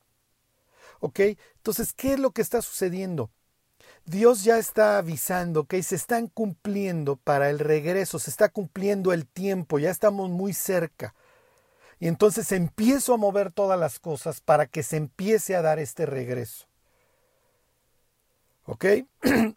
[0.99, 1.19] ¿Ok?
[1.57, 3.31] Entonces, ¿qué es lo que está sucediendo?
[4.05, 9.27] Dios ya está avisando que se están cumpliendo para el regreso, se está cumpliendo el
[9.27, 11.15] tiempo, ya estamos muy cerca.
[11.99, 16.05] Y entonces empiezo a mover todas las cosas para que se empiece a dar este
[16.05, 16.67] regreso.
[18.65, 18.85] ¿Ok?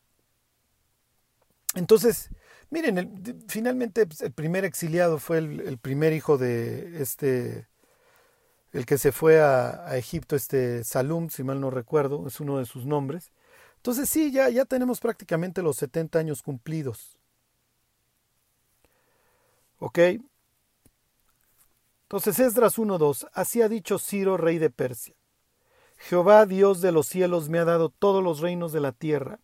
[1.74, 2.30] Entonces,
[2.70, 7.66] Miren, finalmente pues, el primer exiliado fue el, primer hijo de este,
[8.72, 12.66] el que se fue a, Egipto, este Salum, si mal no recuerdo, es uno de
[12.66, 13.32] sus nombres.
[13.76, 17.18] Entonces sí, ya, ya tenemos prácticamente los 70 años cumplidos.
[19.78, 19.98] ¿Ok?
[22.02, 25.14] Entonces Esdras 1.2, así ha dicho Ciro, rey de Persia.
[25.96, 29.40] Jehová, Dios de los cielos, me ha dado todos los reinos de la tierra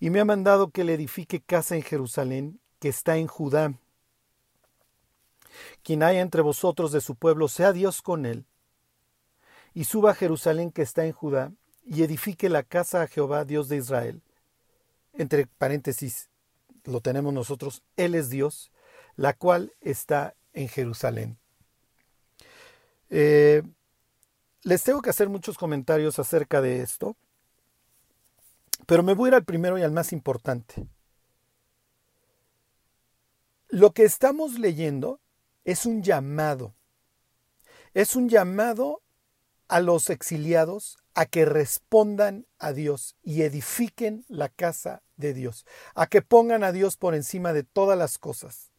[0.00, 3.74] y me ha mandado que le edifique casa en Jerusalén, que está en Judá.
[5.82, 8.46] Quien haya entre vosotros de su pueblo, sea Dios con él,
[9.74, 11.52] y suba a Jerusalén que está en Judá,
[11.84, 14.22] y edifique la casa a Jehová, Dios de Israel.
[15.12, 16.30] Entre paréntesis,
[16.84, 18.72] lo tenemos nosotros, Él es Dios,
[19.16, 21.38] la cual está en Jerusalén.
[23.10, 23.62] Eh,
[24.62, 27.16] les tengo que hacer muchos comentarios acerca de esto,
[28.90, 30.84] pero me voy a ir al primero y al más importante.
[33.68, 35.20] Lo que estamos leyendo
[35.62, 36.74] es un llamado.
[37.94, 39.04] Es un llamado
[39.68, 46.08] a los exiliados a que respondan a Dios y edifiquen la casa de Dios, a
[46.08, 48.72] que pongan a Dios por encima de todas las cosas.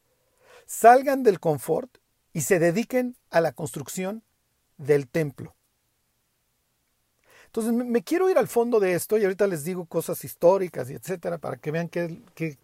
[0.66, 2.00] Salgan del confort
[2.34, 4.26] y se dediquen a la construcción
[4.76, 5.56] del templo.
[7.54, 10.94] Entonces me quiero ir al fondo de esto y ahorita les digo cosas históricas y
[10.94, 12.58] etcétera para que vean qué, qué,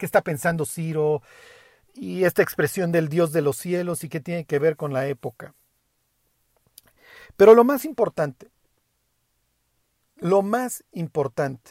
[0.00, 1.22] está pensando Ciro
[1.94, 5.06] y esta expresión del Dios de los cielos y qué tiene que ver con la
[5.06, 5.54] época.
[7.36, 8.50] Pero lo más importante,
[10.16, 11.70] lo más importante,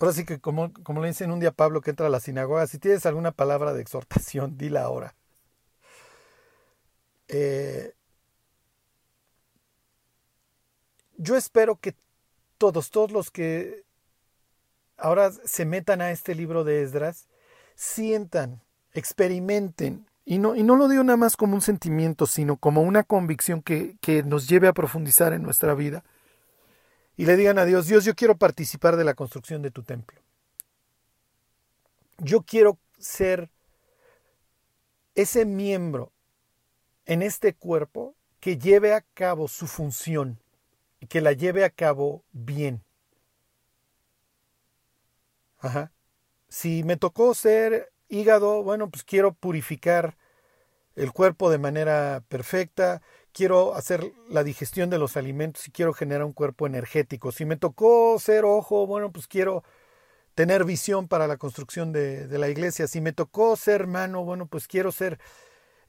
[0.00, 2.66] ahora sí que como, como le dicen un día Pablo que entra a la sinagoga,
[2.66, 5.14] si tienes alguna palabra de exhortación, dila ahora.
[7.28, 7.92] Eh,
[11.16, 11.94] yo espero que
[12.58, 13.84] todos, todos los que
[14.96, 17.28] ahora se metan a este libro de Esdras,
[17.74, 22.82] sientan, experimenten, y no, y no lo digo nada más como un sentimiento, sino como
[22.82, 26.04] una convicción que, que nos lleve a profundizar en nuestra vida,
[27.16, 30.20] y le digan a Dios, Dios, yo quiero participar de la construcción de tu templo.
[32.18, 33.50] Yo quiero ser
[35.14, 36.10] ese miembro
[37.06, 40.38] en este cuerpo que lleve a cabo su función
[41.06, 42.84] que la lleve a cabo bien.
[45.58, 45.92] Ajá.
[46.48, 50.16] Si me tocó ser hígado, bueno, pues quiero purificar
[50.96, 56.24] el cuerpo de manera perfecta, quiero hacer la digestión de los alimentos y quiero generar
[56.24, 57.32] un cuerpo energético.
[57.32, 59.64] Si me tocó ser ojo, bueno, pues quiero
[60.34, 62.86] tener visión para la construcción de, la iglesia.
[62.88, 65.18] Si me tocó ser mano, bueno, pues quiero ser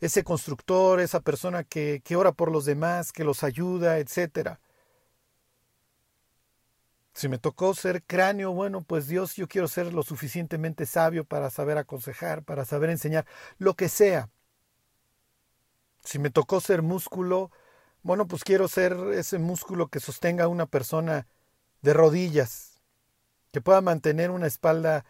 [0.02, 4.60] ese constructor, esa persona que, que ora por los demás, que los ayuda, etcétera.
[7.16, 11.50] Si me tocó ser cráneo, bueno, pues Dios, yo quiero ser lo suficientemente sabio para
[11.50, 13.26] saber aconsejar, para saber enseñar,
[13.58, 14.30] lo que sea.
[16.04, 17.52] Si me tocó ser músculo,
[18.04, 21.26] bueno, pues quiero ser ese músculo que sostenga a una persona
[21.82, 22.82] de rodillas,
[23.54, 25.06] que pueda mantener una espalda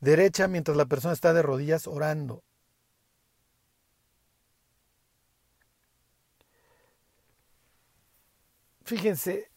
[0.00, 2.44] derecha mientras la persona está de rodillas orando.
[8.84, 9.53] Fíjense,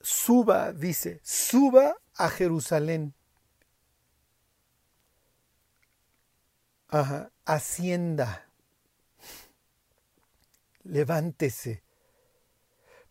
[0.00, 3.14] suba, dice, suba a Jerusalén.
[6.88, 8.48] Ajá, hacienda.
[10.82, 11.82] Levántese.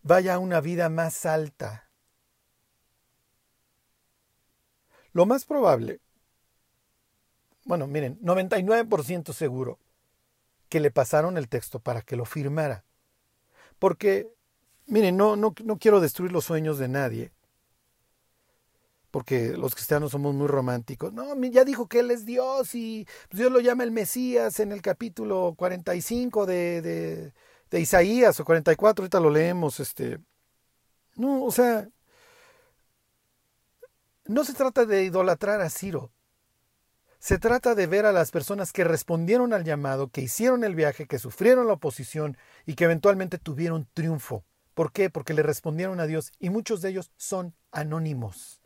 [0.02, 1.90] Vaya a una vida más alta.
[5.12, 6.02] Lo más probable,
[7.70, 9.78] bueno, miren, 99% seguro
[10.70, 12.84] que le pasaron el texto para que lo firmara.
[13.78, 14.28] Porque
[14.90, 17.32] Miren, no, no, no quiero destruir los sueños de nadie,
[19.12, 21.14] porque los cristianos somos muy románticos.
[21.14, 24.82] No, ya dijo que Él es Dios y Dios lo llama el Mesías en el
[24.82, 27.34] capítulo 45 de, de,
[27.70, 29.80] de Isaías o 44, ahorita lo leemos.
[29.80, 30.20] Este.
[31.16, 31.88] No, o sea,
[34.26, 36.12] no se trata de idolatrar a Ciro.
[37.20, 41.06] Se trata de ver a las personas que respondieron al llamado, que hicieron el viaje,
[41.06, 44.46] que sufrieron la oposición y que eventualmente tuvieron triunfo.
[44.74, 45.10] ¿Por qué?
[45.10, 48.62] Porque le respondieron a Dios y muchos de ellos son anónimos.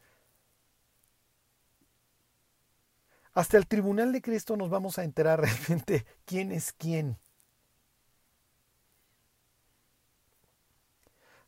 [3.33, 7.17] Hasta el tribunal de Cristo nos vamos a enterar realmente quién es quién.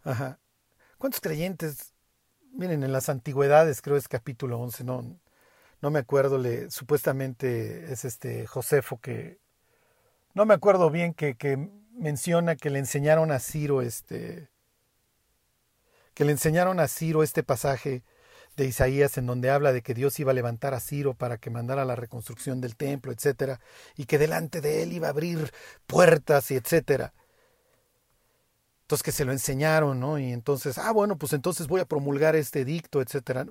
[0.03, 0.39] Ajá.
[0.97, 1.93] ¿Cuántos creyentes?
[2.51, 5.19] Miren, en las antigüedades, creo es capítulo 11, no,
[5.81, 9.39] no me acuerdo, le, supuestamente es este Josefo que,
[10.33, 14.49] no me acuerdo bien que, que menciona que le enseñaron a Ciro este,
[16.13, 18.03] que le enseñaron a Ciro este pasaje
[18.55, 21.49] de Isaías en donde habla de que Dios iba a levantar a Ciro para que
[21.49, 23.59] mandara la reconstrucción del templo, etcétera,
[23.97, 25.51] y que delante de él iba a abrir
[25.87, 27.13] puertas y etcétera.
[28.83, 30.19] Entonces que se lo enseñaron, ¿no?
[30.19, 33.45] Y entonces, ah, bueno, pues entonces voy a promulgar este edicto, etcétera.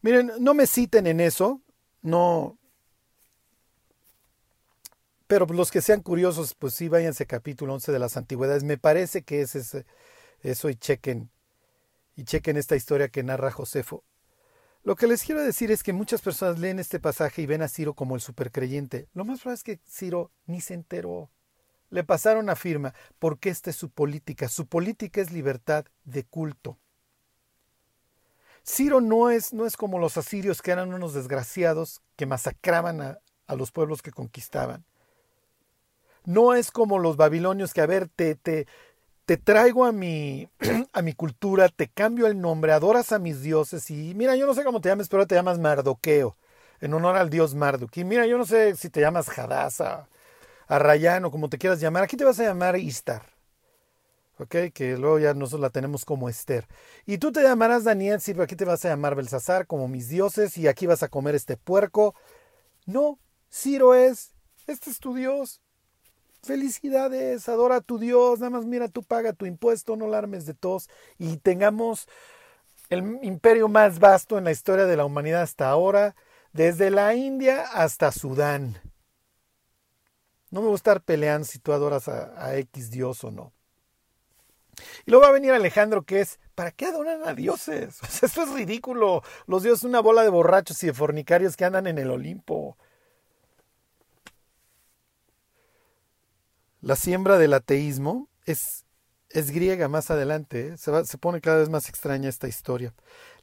[0.00, 1.60] Miren, no me citen en eso,
[2.00, 2.58] no.
[5.26, 8.64] Pero los que sean curiosos, pues sí, váyanse capítulo 11 de las antigüedades.
[8.64, 9.86] Me parece que es ese,
[10.40, 11.30] eso y chequen
[12.16, 14.04] y chequen esta historia que narra Josefo.
[14.82, 17.68] Lo que les quiero decir es que muchas personas leen este pasaje y ven a
[17.68, 19.08] Ciro como el supercreyente.
[19.14, 21.30] Lo más probable es que Ciro ni se enteró.
[21.88, 24.48] Le pasaron a firma porque esta es su política.
[24.48, 26.78] Su política es libertad de culto.
[28.66, 33.18] Ciro no es, no es como los asirios que eran unos desgraciados que masacraban a,
[33.46, 34.84] a los pueblos que conquistaban.
[36.24, 38.66] No es como los babilonios que, a ver, te, te,
[39.26, 40.48] te traigo a mi,
[40.92, 44.54] a mi cultura, te cambio el nombre, adoras a mis dioses y mira, yo no
[44.54, 46.36] sé cómo te llames, pero te llamas Mardoqueo,
[46.80, 47.96] en honor al dios Marduk.
[47.96, 50.08] Y mira, yo no sé si te llamas Hadassah,
[50.68, 53.22] Arrayán o como te quieras llamar, aquí te vas a llamar Istar.
[54.38, 54.56] ¿Ok?
[54.74, 56.66] Que luego ya nosotros la tenemos como Esther.
[57.06, 60.58] Y tú te llamarás Daniel, sí, aquí te vas a llamar Belsasar como mis dioses
[60.58, 62.14] y aquí vas a comer este puerco.
[62.86, 63.18] No,
[63.52, 64.32] Ciro es,
[64.66, 65.60] este es tu Dios.
[66.44, 70.46] Felicidades, adora a tu Dios, nada más mira, tú paga tu impuesto, no la armes
[70.46, 70.88] de tos
[71.18, 72.06] y tengamos
[72.90, 76.14] el imperio más vasto en la historia de la humanidad hasta ahora,
[76.52, 78.80] desde la India hasta Sudán.
[80.50, 83.52] No me gusta estar peleando si tú adoras a, X Dios o no.
[85.04, 87.98] Y luego va a venir Alejandro que es, ¿para qué adoran a dioses?
[88.22, 89.22] esto es ridículo.
[89.46, 92.76] Los dioses son una bola de borrachos y de fornicarios que andan en el Olimpo.
[96.84, 98.84] La siembra del ateísmo es,
[99.30, 100.68] griega más adelante.
[100.68, 100.76] ¿eh?
[100.76, 102.92] Se, se, pone cada vez más extraña esta historia.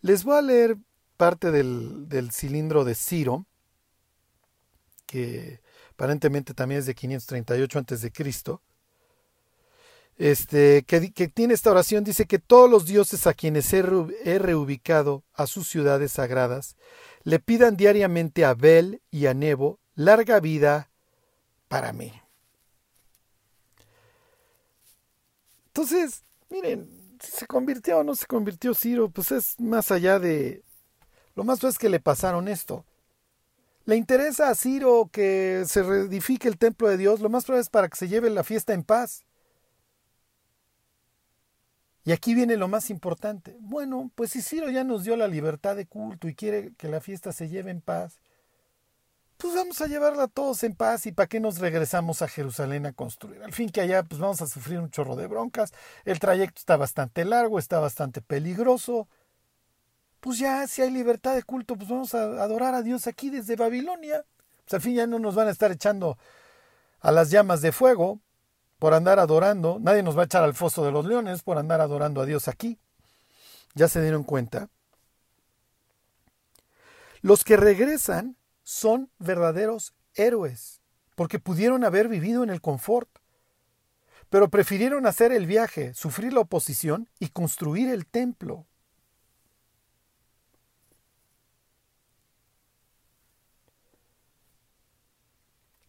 [0.02, 0.78] Les voy a leer
[1.18, 3.48] parte del, cilindro de Ciro,
[5.08, 8.12] que aparentemente también es de 538 a.C.
[10.18, 13.82] Este, que, que, tiene esta oración, dice que todos los dioses a quienes he
[14.38, 16.76] reubicado a sus ciudades sagradas
[17.24, 20.92] le pidan diariamente a Bel y a Nebo larga vida
[21.68, 22.14] para mí.
[25.82, 26.88] Entonces, miren,
[27.20, 30.64] si se convirtió o no se convirtió Ciro, pues es más allá de...
[31.34, 32.86] Lo más es que le pasaron esto.
[33.86, 37.70] Le interesa a Ciro que se reedifique el templo de Dios, lo más probable es
[37.70, 39.26] para que se lleve la fiesta en paz.
[42.04, 43.58] Y aquí viene lo más importante.
[43.60, 47.02] Bueno, pues si Ciro ya nos dio la libertad de culto y quiere que la
[47.02, 48.20] fiesta se lleve en paz,
[49.42, 52.94] pues vamos a llevarla todos en paz y para qué nos regresamos a Jerusalén a
[52.94, 53.42] construir.
[53.42, 55.74] Al fin que allá pues vamos a sufrir un chorro de broncas,
[56.06, 59.08] el trayecto está bastante largo, está bastante peligroso.
[60.20, 63.56] Pues ya si hay libertad de culto, pues vamos a adorar a Dios aquí desde
[63.56, 64.24] Babilonia.
[64.64, 66.20] Pues al fin ya no nos van a estar echando
[67.00, 68.20] a las llamas de fuego
[68.78, 71.82] por andar adorando, nadie nos va a echar al foso de los leones por andar
[71.82, 72.78] adorando a Dios aquí.
[73.74, 74.70] ¿Ya se dieron cuenta?
[77.22, 80.82] Los que regresan son verdaderos héroes,
[81.16, 83.10] porque pudieron haber vivido en el confort,
[84.30, 88.66] pero prefirieron hacer el viaje, sufrir la oposición y construir el templo.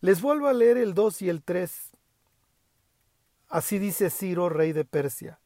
[0.00, 1.92] Les vuelvo a leer el 2 y el 3.
[3.48, 5.38] Así dice Ciro, rey de Persia.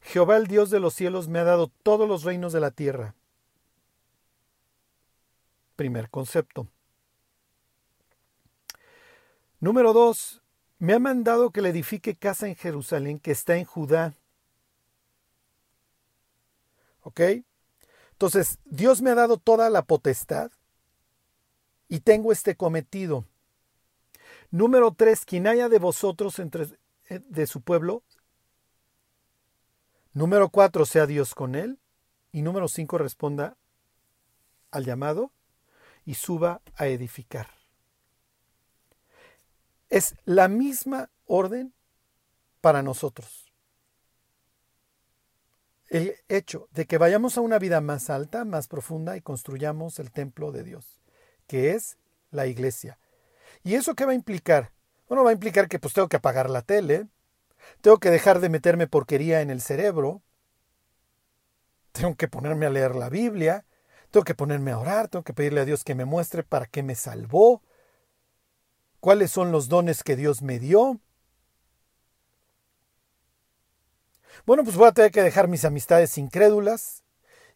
[0.00, 3.14] Jehová el Dios de los cielos me ha dado todos los reinos de la tierra
[5.80, 6.68] Primer concepto.
[9.60, 10.42] Número dos,
[10.78, 14.12] me ha mandado que le edifique casa en Jerusalén que está en Judá.
[17.00, 17.22] ¿Ok?
[18.12, 20.50] Entonces, Dios me ha dado toda la potestad
[21.88, 23.24] y tengo este cometido.
[24.50, 26.78] Número tres, quien haya de vosotros entre
[27.08, 28.02] eh, de su pueblo.
[30.12, 31.78] Número cuatro, sea Dios con él.
[32.32, 33.56] Y número cinco, responda
[34.70, 35.32] al llamado
[36.04, 37.48] y suba a edificar.
[39.88, 41.74] Es la misma orden
[42.60, 43.52] para nosotros.
[45.88, 50.12] El hecho de que vayamos a una vida más alta, más profunda y construyamos el
[50.12, 51.00] templo de Dios,
[51.48, 51.98] que es
[52.30, 52.98] la iglesia.
[53.64, 54.72] ¿Y eso qué va a implicar?
[55.08, 57.08] Bueno, va a implicar que pues tengo que apagar la tele,
[57.80, 60.22] tengo que dejar de meterme porquería en el cerebro,
[61.92, 63.64] tengo que ponerme a leer la Biblia,
[64.10, 66.82] tengo que ponerme a orar, tengo que pedirle a Dios que me muestre para qué
[66.82, 67.62] me salvó,
[68.98, 71.00] cuáles son los dones que Dios me dio.
[74.46, 77.04] Bueno, pues voy a tener que dejar mis amistades incrédulas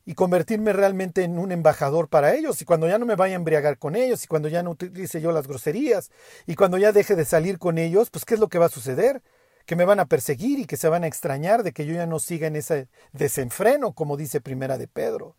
[0.05, 2.61] y convertirme realmente en un embajador para ellos.
[2.61, 5.21] Y cuando ya no me vaya a embriagar con ellos, y cuando ya no utilice
[5.21, 6.11] yo las groserías,
[6.47, 8.71] y cuando ya deje de salir con ellos, pues ¿qué es lo que va a
[8.71, 9.23] suceder?
[9.67, 12.07] Que me van a perseguir y que se van a extrañar de que yo ya
[12.07, 15.37] no siga en ese desenfreno, como dice Primera de Pedro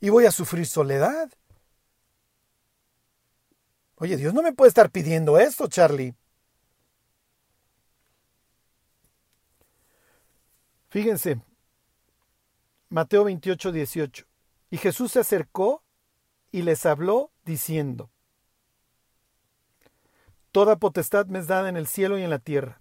[0.00, 1.30] y voy a sufrir soledad.
[3.96, 6.14] Oye, Dios no me puede estar pidiendo esto, Charlie.
[10.88, 11.40] Fíjense,
[12.88, 14.26] Mateo 28, 18.
[14.70, 15.84] Y Jesús se acercó
[16.50, 18.10] y les habló diciendo,
[20.50, 22.80] Toda potestad me es dada en el cielo y en la tierra.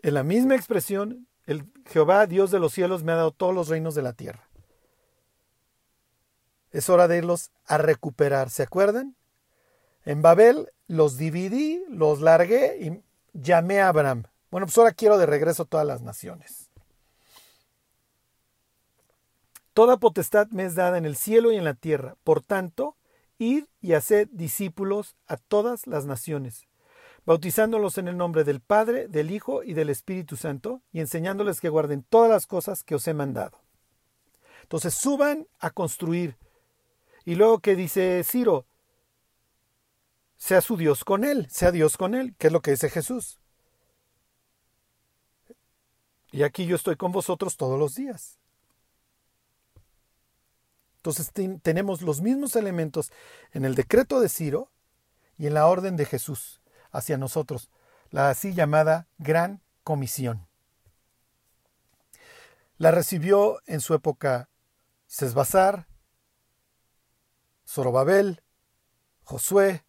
[0.00, 3.68] En la misma expresión, el Jehová, Dios de los cielos, me ha dado todos los
[3.68, 4.48] reinos de la tierra.
[6.72, 8.50] Es hora de irlos a recuperar.
[8.50, 9.14] ¿Se acuerdan?
[10.04, 13.02] En Babel los dividí, los largué y
[13.32, 14.24] llamé a Abraham.
[14.50, 16.70] Bueno, pues ahora quiero de regreso todas las naciones.
[19.74, 22.16] Toda potestad me es dada en el cielo y en la tierra.
[22.24, 22.96] Por tanto,
[23.38, 26.66] id y haced discípulos a todas las naciones,
[27.24, 31.70] bautizándolos en el nombre del Padre, del Hijo y del Espíritu Santo, y enseñándoles que
[31.70, 33.58] guarden todas las cosas que os he mandado.
[34.62, 36.36] Entonces suban a construir,
[37.24, 38.66] y luego que dice Ciro,
[40.36, 43.38] sea su Dios con él, sea Dios con él, que es lo que dice Jesús.
[46.32, 48.38] Y aquí yo estoy con vosotros todos los días.
[50.96, 53.12] Entonces tenemos los mismos elementos
[53.52, 54.70] en el decreto de Ciro
[55.36, 56.60] y en la orden de Jesús
[56.90, 57.70] hacia nosotros,
[58.10, 60.46] la así llamada Gran Comisión.
[62.78, 64.48] La recibió en su época
[65.06, 65.86] Sesbazar,
[67.72, 68.42] Zorobabel,
[69.24, 69.82] Josué,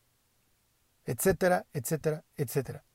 [1.05, 2.85] etcétera, etcétera, etcétera.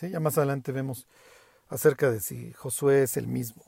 [0.00, 1.08] Ya más adelante vemos
[1.68, 3.64] acerca de si Josué es el mismo,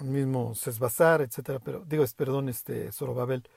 [0.00, 3.48] el mismo Sesbazar, etcétera, pero digo, perdón, este Zorobabel.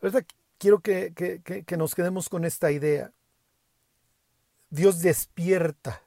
[0.00, 0.24] Ahorita
[0.56, 3.12] quiero que, que nos quedemos con esta idea.
[4.70, 6.02] Dios despierta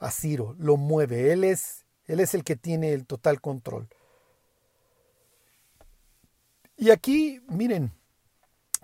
[0.00, 3.88] a Ciro, lo mueve, él es, él es el que tiene el total control.
[6.82, 7.92] Y aquí, miren,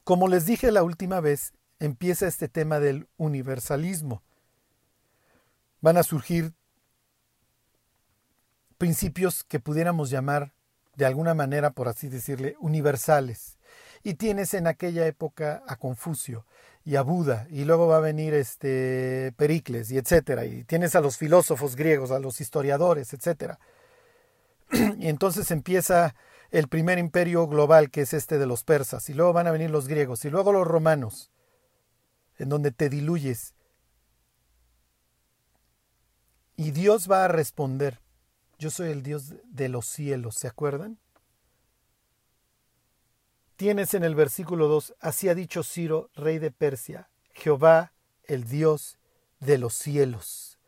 [0.05, 4.23] como les dije la última vez, empieza este tema del universalismo.
[5.81, 6.55] Van a surgir
[8.79, 10.53] principios que pudiéramos llamar
[10.95, 13.59] de alguna manera, por así decirle, universales.
[14.05, 16.47] Y tienes en aquella época a Confucio
[16.85, 21.01] y a Buda, y luego va a venir este Pericles, y etcétera, y tienes a
[21.01, 23.59] los filósofos griegos, a los historiadores, etcétera.
[25.01, 26.15] Y entonces empieza
[26.51, 29.71] el primer imperio global, que es este de los persas, y luego van a venir
[29.71, 31.31] los griegos, y luego los romanos,
[32.39, 33.55] en donde te diluyes.
[36.57, 38.01] Y Dios va a responder,
[38.59, 40.99] yo soy el Dios de los cielos, ¿se acuerdan?
[43.57, 47.93] Tienes en el versículo 2, así ha dicho Ciro, rey de Persia, Jehová,
[48.25, 48.99] el Dios
[49.41, 50.59] de los cielos.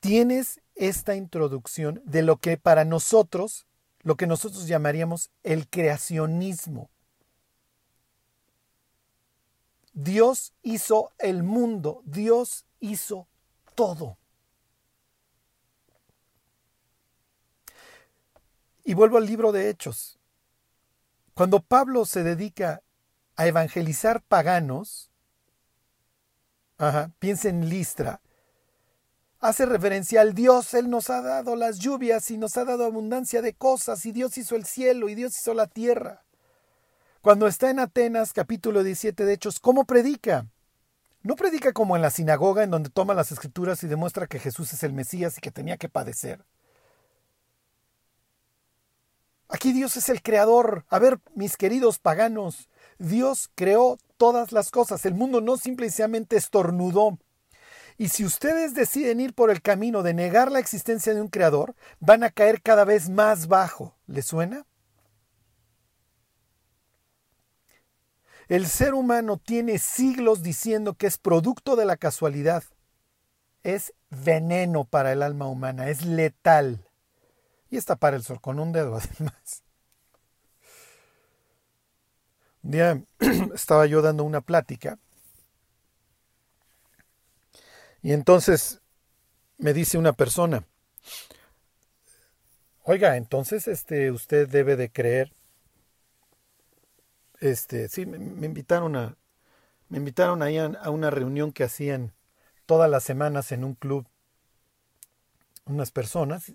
[0.00, 3.66] Tienes esta introducción de lo que para nosotros
[4.02, 6.90] lo que nosotros llamaríamos el creacionismo.
[9.92, 13.28] Dios hizo el mundo, Dios hizo
[13.74, 14.16] todo.
[18.84, 20.18] Y vuelvo al libro de Hechos.
[21.34, 22.82] Cuando Pablo se dedica
[23.36, 25.10] a evangelizar paganos,
[27.18, 28.21] piensa en Listra,
[29.42, 30.72] hace referencia al Dios.
[30.72, 34.38] Él nos ha dado las lluvias y nos ha dado abundancia de cosas y Dios
[34.38, 36.24] hizo el cielo y Dios hizo la tierra.
[37.20, 40.46] Cuando está en Atenas, capítulo 17 de Hechos, ¿cómo predica?
[41.22, 44.72] No predica como en la sinagoga en donde toma las escrituras y demuestra que Jesús
[44.72, 46.44] es el Mesías y que tenía que padecer.
[49.48, 50.84] Aquí Dios es el creador.
[50.88, 52.68] A ver, mis queridos paganos,
[52.98, 55.04] Dios creó todas las cosas.
[55.04, 57.18] El mundo no simplemente estornudó
[57.98, 61.74] y si ustedes deciden ir por el camino de negar la existencia de un creador,
[62.00, 63.94] van a caer cada vez más bajo.
[64.06, 64.66] ¿Les suena?
[68.48, 72.64] El ser humano tiene siglos diciendo que es producto de la casualidad.
[73.62, 76.88] Es veneno para el alma humana, es letal.
[77.70, 79.62] Y está para el sol con un dedo además.
[82.62, 83.02] Un día
[83.54, 84.98] estaba yo dando una plática
[88.02, 88.80] y entonces
[89.58, 90.66] me dice una persona,
[92.82, 95.32] oiga, entonces este, usted debe de creer,
[97.40, 99.16] este, sí, me, invitaron a,
[99.88, 102.12] me invitaron ahí a, una reunión que hacían
[102.66, 104.06] todas las semanas en un club
[105.64, 106.52] unas personas,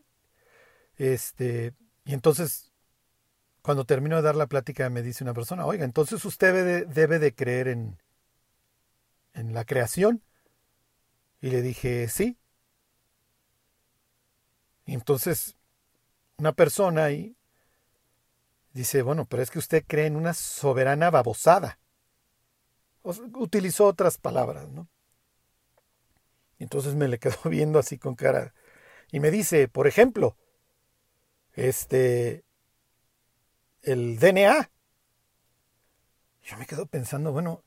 [0.97, 1.73] este,
[2.03, 2.73] y entonces
[3.61, 6.85] cuando termino de dar la plática me dice una persona, oiga, entonces usted debe de,
[6.85, 7.97] debe de creer en,
[9.33, 10.21] en la creación.
[11.41, 12.37] Y le dije, sí.
[14.85, 15.55] Y entonces
[16.37, 17.35] una persona ahí
[18.73, 21.79] dice, bueno, pero es que usted cree en una soberana babosada.
[23.03, 24.87] utilizó otras palabras, ¿no?
[26.59, 28.53] Entonces me le quedó viendo así con cara.
[29.11, 30.37] Y me dice, por ejemplo,
[31.53, 32.43] este,
[33.81, 34.69] el DNA.
[36.43, 37.63] Yo me quedo pensando, bueno,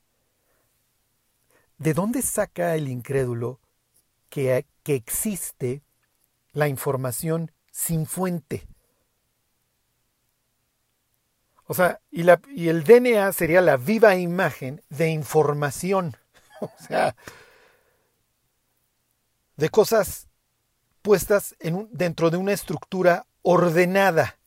[1.77, 3.60] ¿de dónde saca el incrédulo
[4.31, 5.83] que, existe
[6.53, 8.67] la información sin fuente.
[11.67, 16.17] O sea, y, la, y, el DNA sería la viva imagen de información.
[16.63, 17.15] O sea,
[19.55, 20.27] de cosas
[21.01, 24.37] puestas en dentro de una estructura ordenada.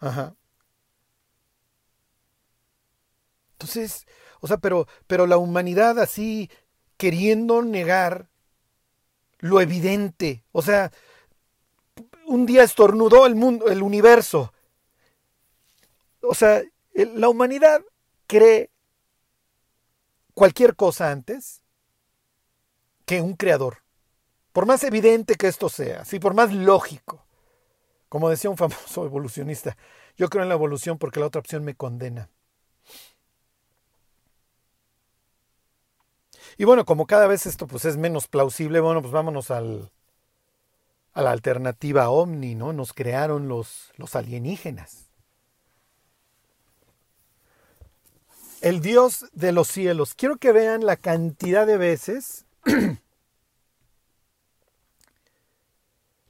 [0.00, 0.34] Ajá.
[3.52, 4.06] Entonces,
[4.42, 6.50] o sea, pero, pero la humanidad así
[6.96, 8.28] queriendo negar
[9.38, 10.42] lo evidente.
[10.50, 10.90] O sea,
[12.26, 14.52] un día estornudó el mundo, el universo.
[16.22, 16.60] O sea,
[16.92, 17.82] la humanidad
[18.26, 18.70] cree
[20.34, 21.62] cualquier cosa antes
[23.06, 23.78] que un creador.
[24.52, 26.18] Por más evidente que esto sea, ¿sí?
[26.18, 27.24] por más lógico.
[28.08, 29.76] Como decía un famoso evolucionista,
[30.16, 32.28] yo creo en la evolución porque la otra opción me condena.
[36.58, 39.90] Y bueno, como cada vez esto pues es menos plausible, bueno, pues vámonos al,
[41.12, 42.72] a la alternativa ovni, ¿no?
[42.72, 45.06] Nos crearon los, los alienígenas.
[48.60, 50.14] El Dios de los cielos.
[50.14, 52.46] Quiero que vean la cantidad de veces.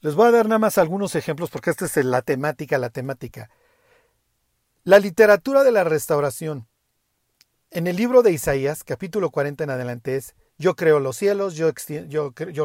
[0.00, 3.50] Les voy a dar nada más algunos ejemplos porque esta es la temática, la temática.
[4.82, 6.66] La literatura de la restauración.
[7.74, 11.72] En el libro de Isaías, capítulo 40 en adelante es, yo creo los cielos, yo,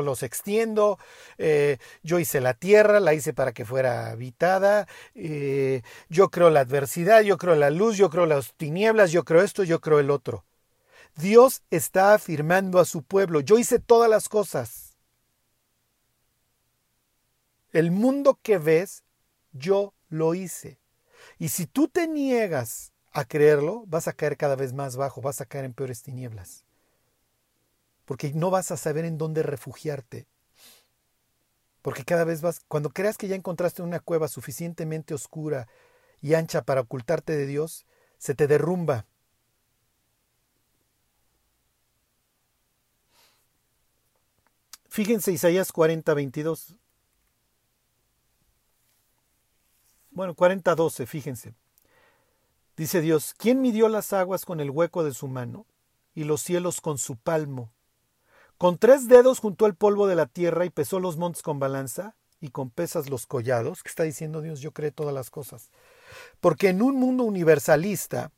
[0.01, 0.99] los extiendo,
[1.37, 4.85] eh, yo hice la tierra, la hice para que fuera habitada,
[5.15, 9.43] eh, yo creo la adversidad, yo creo la luz, yo creo las tinieblas, yo creo
[9.43, 10.43] esto, yo creo el otro.
[11.15, 14.97] Dios está afirmando a su pueblo, yo hice todas las cosas.
[17.71, 19.05] El mundo que ves,
[19.53, 20.81] yo lo hice.
[21.39, 25.41] Y si tú te niegas a creerlo, vas a caer cada vez más bajo, vas
[25.41, 26.65] a caer en peores tinieblas.
[28.05, 30.27] Porque no vas a saber en dónde refugiarte.
[31.81, 35.67] Porque cada vez vas, cuando creas que ya encontraste una cueva suficientemente oscura
[36.21, 37.85] y ancha para ocultarte de Dios,
[38.17, 39.05] se te derrumba.
[44.89, 46.75] Fíjense Isaías 40, 22.
[50.11, 51.53] Bueno, 40, 12, fíjense.
[52.77, 55.65] Dice Dios, ¿quién midió las aguas con el hueco de su mano
[56.13, 57.71] y los cielos con su palmo?
[58.59, 62.15] Con tres dedos juntó el polvo de la tierra y pesó los montes con balanza
[62.39, 63.81] y con pesas los collados.
[63.81, 64.61] ¿Qué está diciendo Dios?
[64.61, 65.71] Yo creo todas las cosas.
[66.39, 68.31] Porque en un mundo universalista,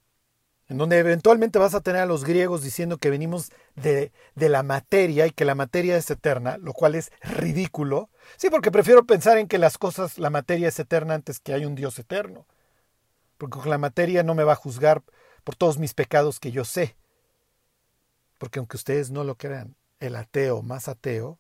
[0.70, 4.64] en donde eventualmente vas a tener a los griegos diciendo que venimos de, de, la
[4.64, 8.10] materia y que la materia es eterna, lo cual es ridículo.
[8.38, 11.66] Sí, porque prefiero pensar en que las cosas, la materia es eterna antes que hay
[11.66, 12.46] un Dios eterno
[13.40, 15.02] porque la materia no me va a juzgar
[15.46, 16.98] por todos mis pecados que yo sé.
[18.38, 21.40] Porque aunque ustedes no lo crean, el ateo más ateo,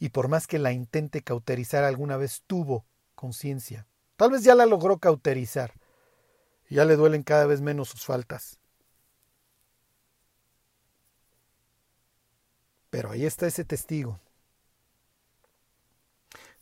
[0.00, 3.86] y por más que la intente cauterizar alguna vez tuvo conciencia.
[4.16, 5.72] Tal vez ya la logró cauterizar.
[6.68, 8.58] Y ya le duelen cada vez menos sus faltas.
[12.90, 14.18] Pero ahí está ese testigo.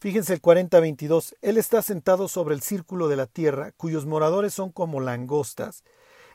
[0.01, 1.37] Fíjense el 40-22.
[1.43, 5.85] Él está sentado sobre el círculo de la tierra, cuyos moradores son como langostas.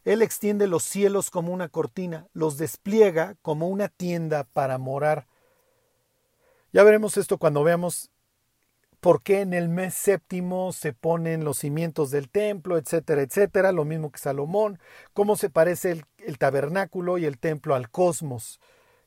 [0.04, 5.26] Él extiende los cielos como una cortina, los despliega como una tienda para morar.
[6.74, 8.12] Ya veremos esto cuando veamos
[9.00, 13.84] por qué en el mes séptimo se ponen los cimientos del templo, etcétera, etcétera, lo
[13.84, 14.78] mismo que Salomón,
[15.14, 18.60] cómo se parece el, el tabernáculo y el templo al cosmos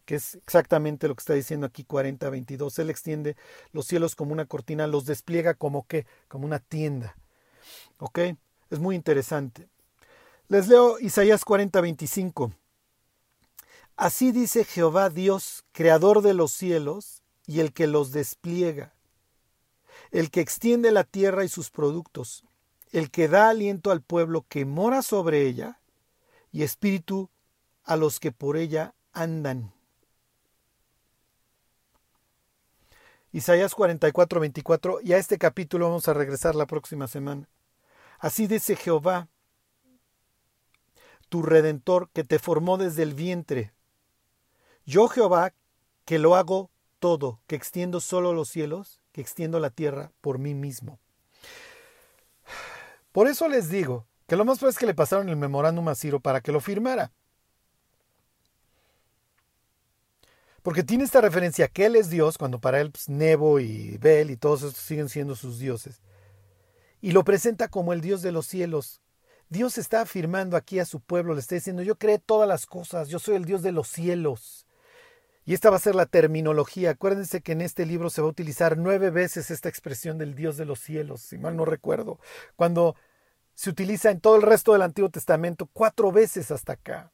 [0.08, 2.78] que es exactamente lo que está diciendo aquí 40-22.
[2.78, 3.36] Él extiende
[3.72, 7.14] los cielos como una cortina, los despliega como que, como una tienda.
[7.98, 8.20] ¿Ok?
[8.70, 9.68] Es muy interesante.
[10.48, 12.54] Les leo Isaías 40-25.
[13.98, 18.94] Así dice Jehová Dios, creador de los cielos y el que los despliega,
[20.10, 22.44] el que extiende la tierra y sus productos,
[22.92, 25.80] el que da aliento al pueblo que mora sobre ella
[26.50, 27.28] y espíritu
[27.84, 29.74] a los que por ella andan.
[33.32, 37.48] Isaías 44, 24, y a este capítulo vamos a regresar la próxima semana.
[38.18, 39.28] Así dice Jehová,
[41.28, 43.72] tu redentor que te formó desde el vientre.
[44.86, 45.52] Yo Jehová,
[46.06, 50.54] que lo hago todo, que extiendo solo los cielos, que extiendo la tierra por mí
[50.54, 50.98] mismo.
[53.12, 55.94] Por eso les digo que lo más probable es que le pasaron el memorándum a
[55.94, 57.12] Ciro para que lo firmara.
[60.62, 64.30] Porque tiene esta referencia que Él es Dios, cuando para Él pues, Nebo y Bel
[64.30, 66.02] y todos estos siguen siendo sus dioses.
[67.00, 69.00] Y lo presenta como el Dios de los cielos.
[69.48, 73.08] Dios está afirmando aquí a su pueblo, le está diciendo, yo creé todas las cosas,
[73.08, 74.66] yo soy el Dios de los cielos.
[75.46, 76.90] Y esta va a ser la terminología.
[76.90, 80.58] Acuérdense que en este libro se va a utilizar nueve veces esta expresión del Dios
[80.58, 82.18] de los cielos, si mal no recuerdo.
[82.54, 82.96] Cuando
[83.54, 87.12] se utiliza en todo el resto del Antiguo Testamento, cuatro veces hasta acá.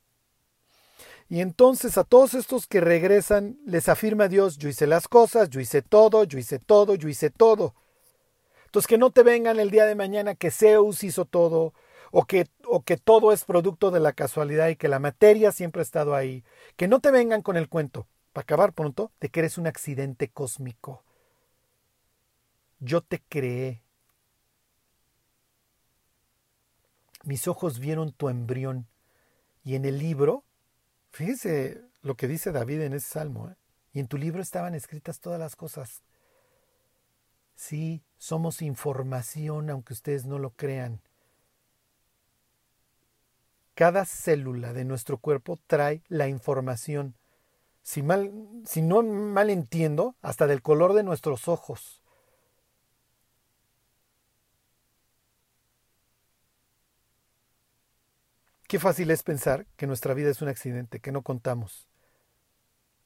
[1.29, 5.61] Y entonces a todos estos que regresan les afirma Dios, yo hice las cosas, yo
[5.61, 7.75] hice todo, yo hice todo, yo hice todo.
[8.67, 11.73] Entonces que no te vengan el día de mañana que Zeus hizo todo,
[12.17, 15.81] o que, o que todo es producto de la casualidad y que la materia siempre
[15.81, 16.45] ha estado ahí.
[16.77, 20.29] Que no te vengan con el cuento, para acabar pronto, de que eres un accidente
[20.29, 21.03] cósmico.
[22.79, 23.83] Yo te creé.
[27.25, 28.87] Mis ojos vieron tu embrión
[29.65, 30.45] y en el libro
[31.15, 33.49] Fíjese lo que dice David en ese salmo.
[33.49, 33.55] ¿eh?
[33.93, 36.03] Y en tu libro estaban escritas todas las cosas.
[37.55, 41.01] Sí, somos información, aunque ustedes no lo crean.
[43.77, 47.15] Cada célula de nuestro cuerpo trae la información.
[47.85, 48.33] Si, mal,
[48.67, 52.03] si no mal entiendo, hasta del color de nuestros ojos.
[58.75, 61.87] Qué fácil es pensar que nuestra vida es un accidente, que no contamos.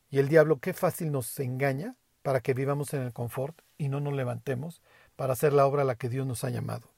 [0.09, 4.01] Y el diablo qué fácil nos engaña para que vivamos en el confort y no
[4.01, 4.81] nos levantemos
[5.15, 6.89] para hacer la obra a la que Dios nos ha llamado.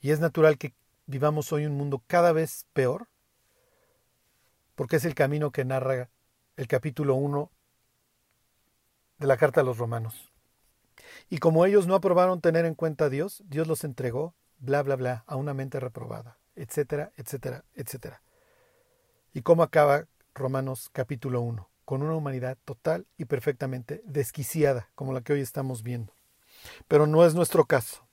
[0.00, 0.74] Y es natural que
[1.06, 3.06] vivamos hoy un mundo cada vez peor,
[4.74, 6.10] porque es el camino que narra
[6.56, 7.52] el capítulo 1
[9.18, 10.31] de la carta a los romanos.
[11.28, 14.96] Y como ellos no aprobaron tener en cuenta a Dios, Dios los entregó, bla, bla,
[14.96, 18.22] bla, a una mente reprobada, etcétera, etcétera, etcétera.
[19.32, 21.68] ¿Y cómo acaba Romanos capítulo 1?
[21.84, 26.14] Con una humanidad total y perfectamente desquiciada, como la que hoy estamos viendo.
[26.86, 28.06] Pero no es nuestro caso.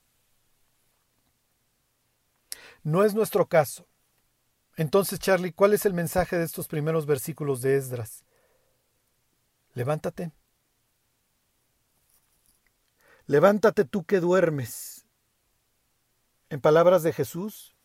[2.82, 3.86] No es nuestro caso.
[4.76, 8.24] Entonces, Charlie, ¿cuál es el mensaje de estos primeros versículos de Esdras?
[9.74, 10.32] Levántate,
[13.30, 15.06] Levántate tú que duermes.
[16.48, 17.76] En palabras de Jesús,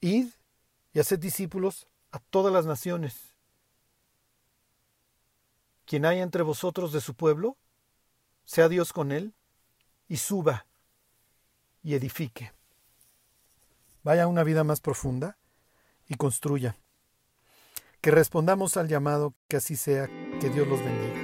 [0.00, 0.28] id
[0.94, 3.34] y haced discípulos a todas las naciones.
[5.84, 7.58] Quien haya entre vosotros de su pueblo,
[8.46, 9.34] sea Dios con él,
[10.08, 10.64] y suba
[11.82, 12.54] y edifique.
[14.02, 15.36] Vaya a una vida más profunda
[16.08, 16.78] y construya.
[18.00, 20.06] Que respondamos al llamado, que así sea,
[20.40, 21.23] que Dios los bendiga.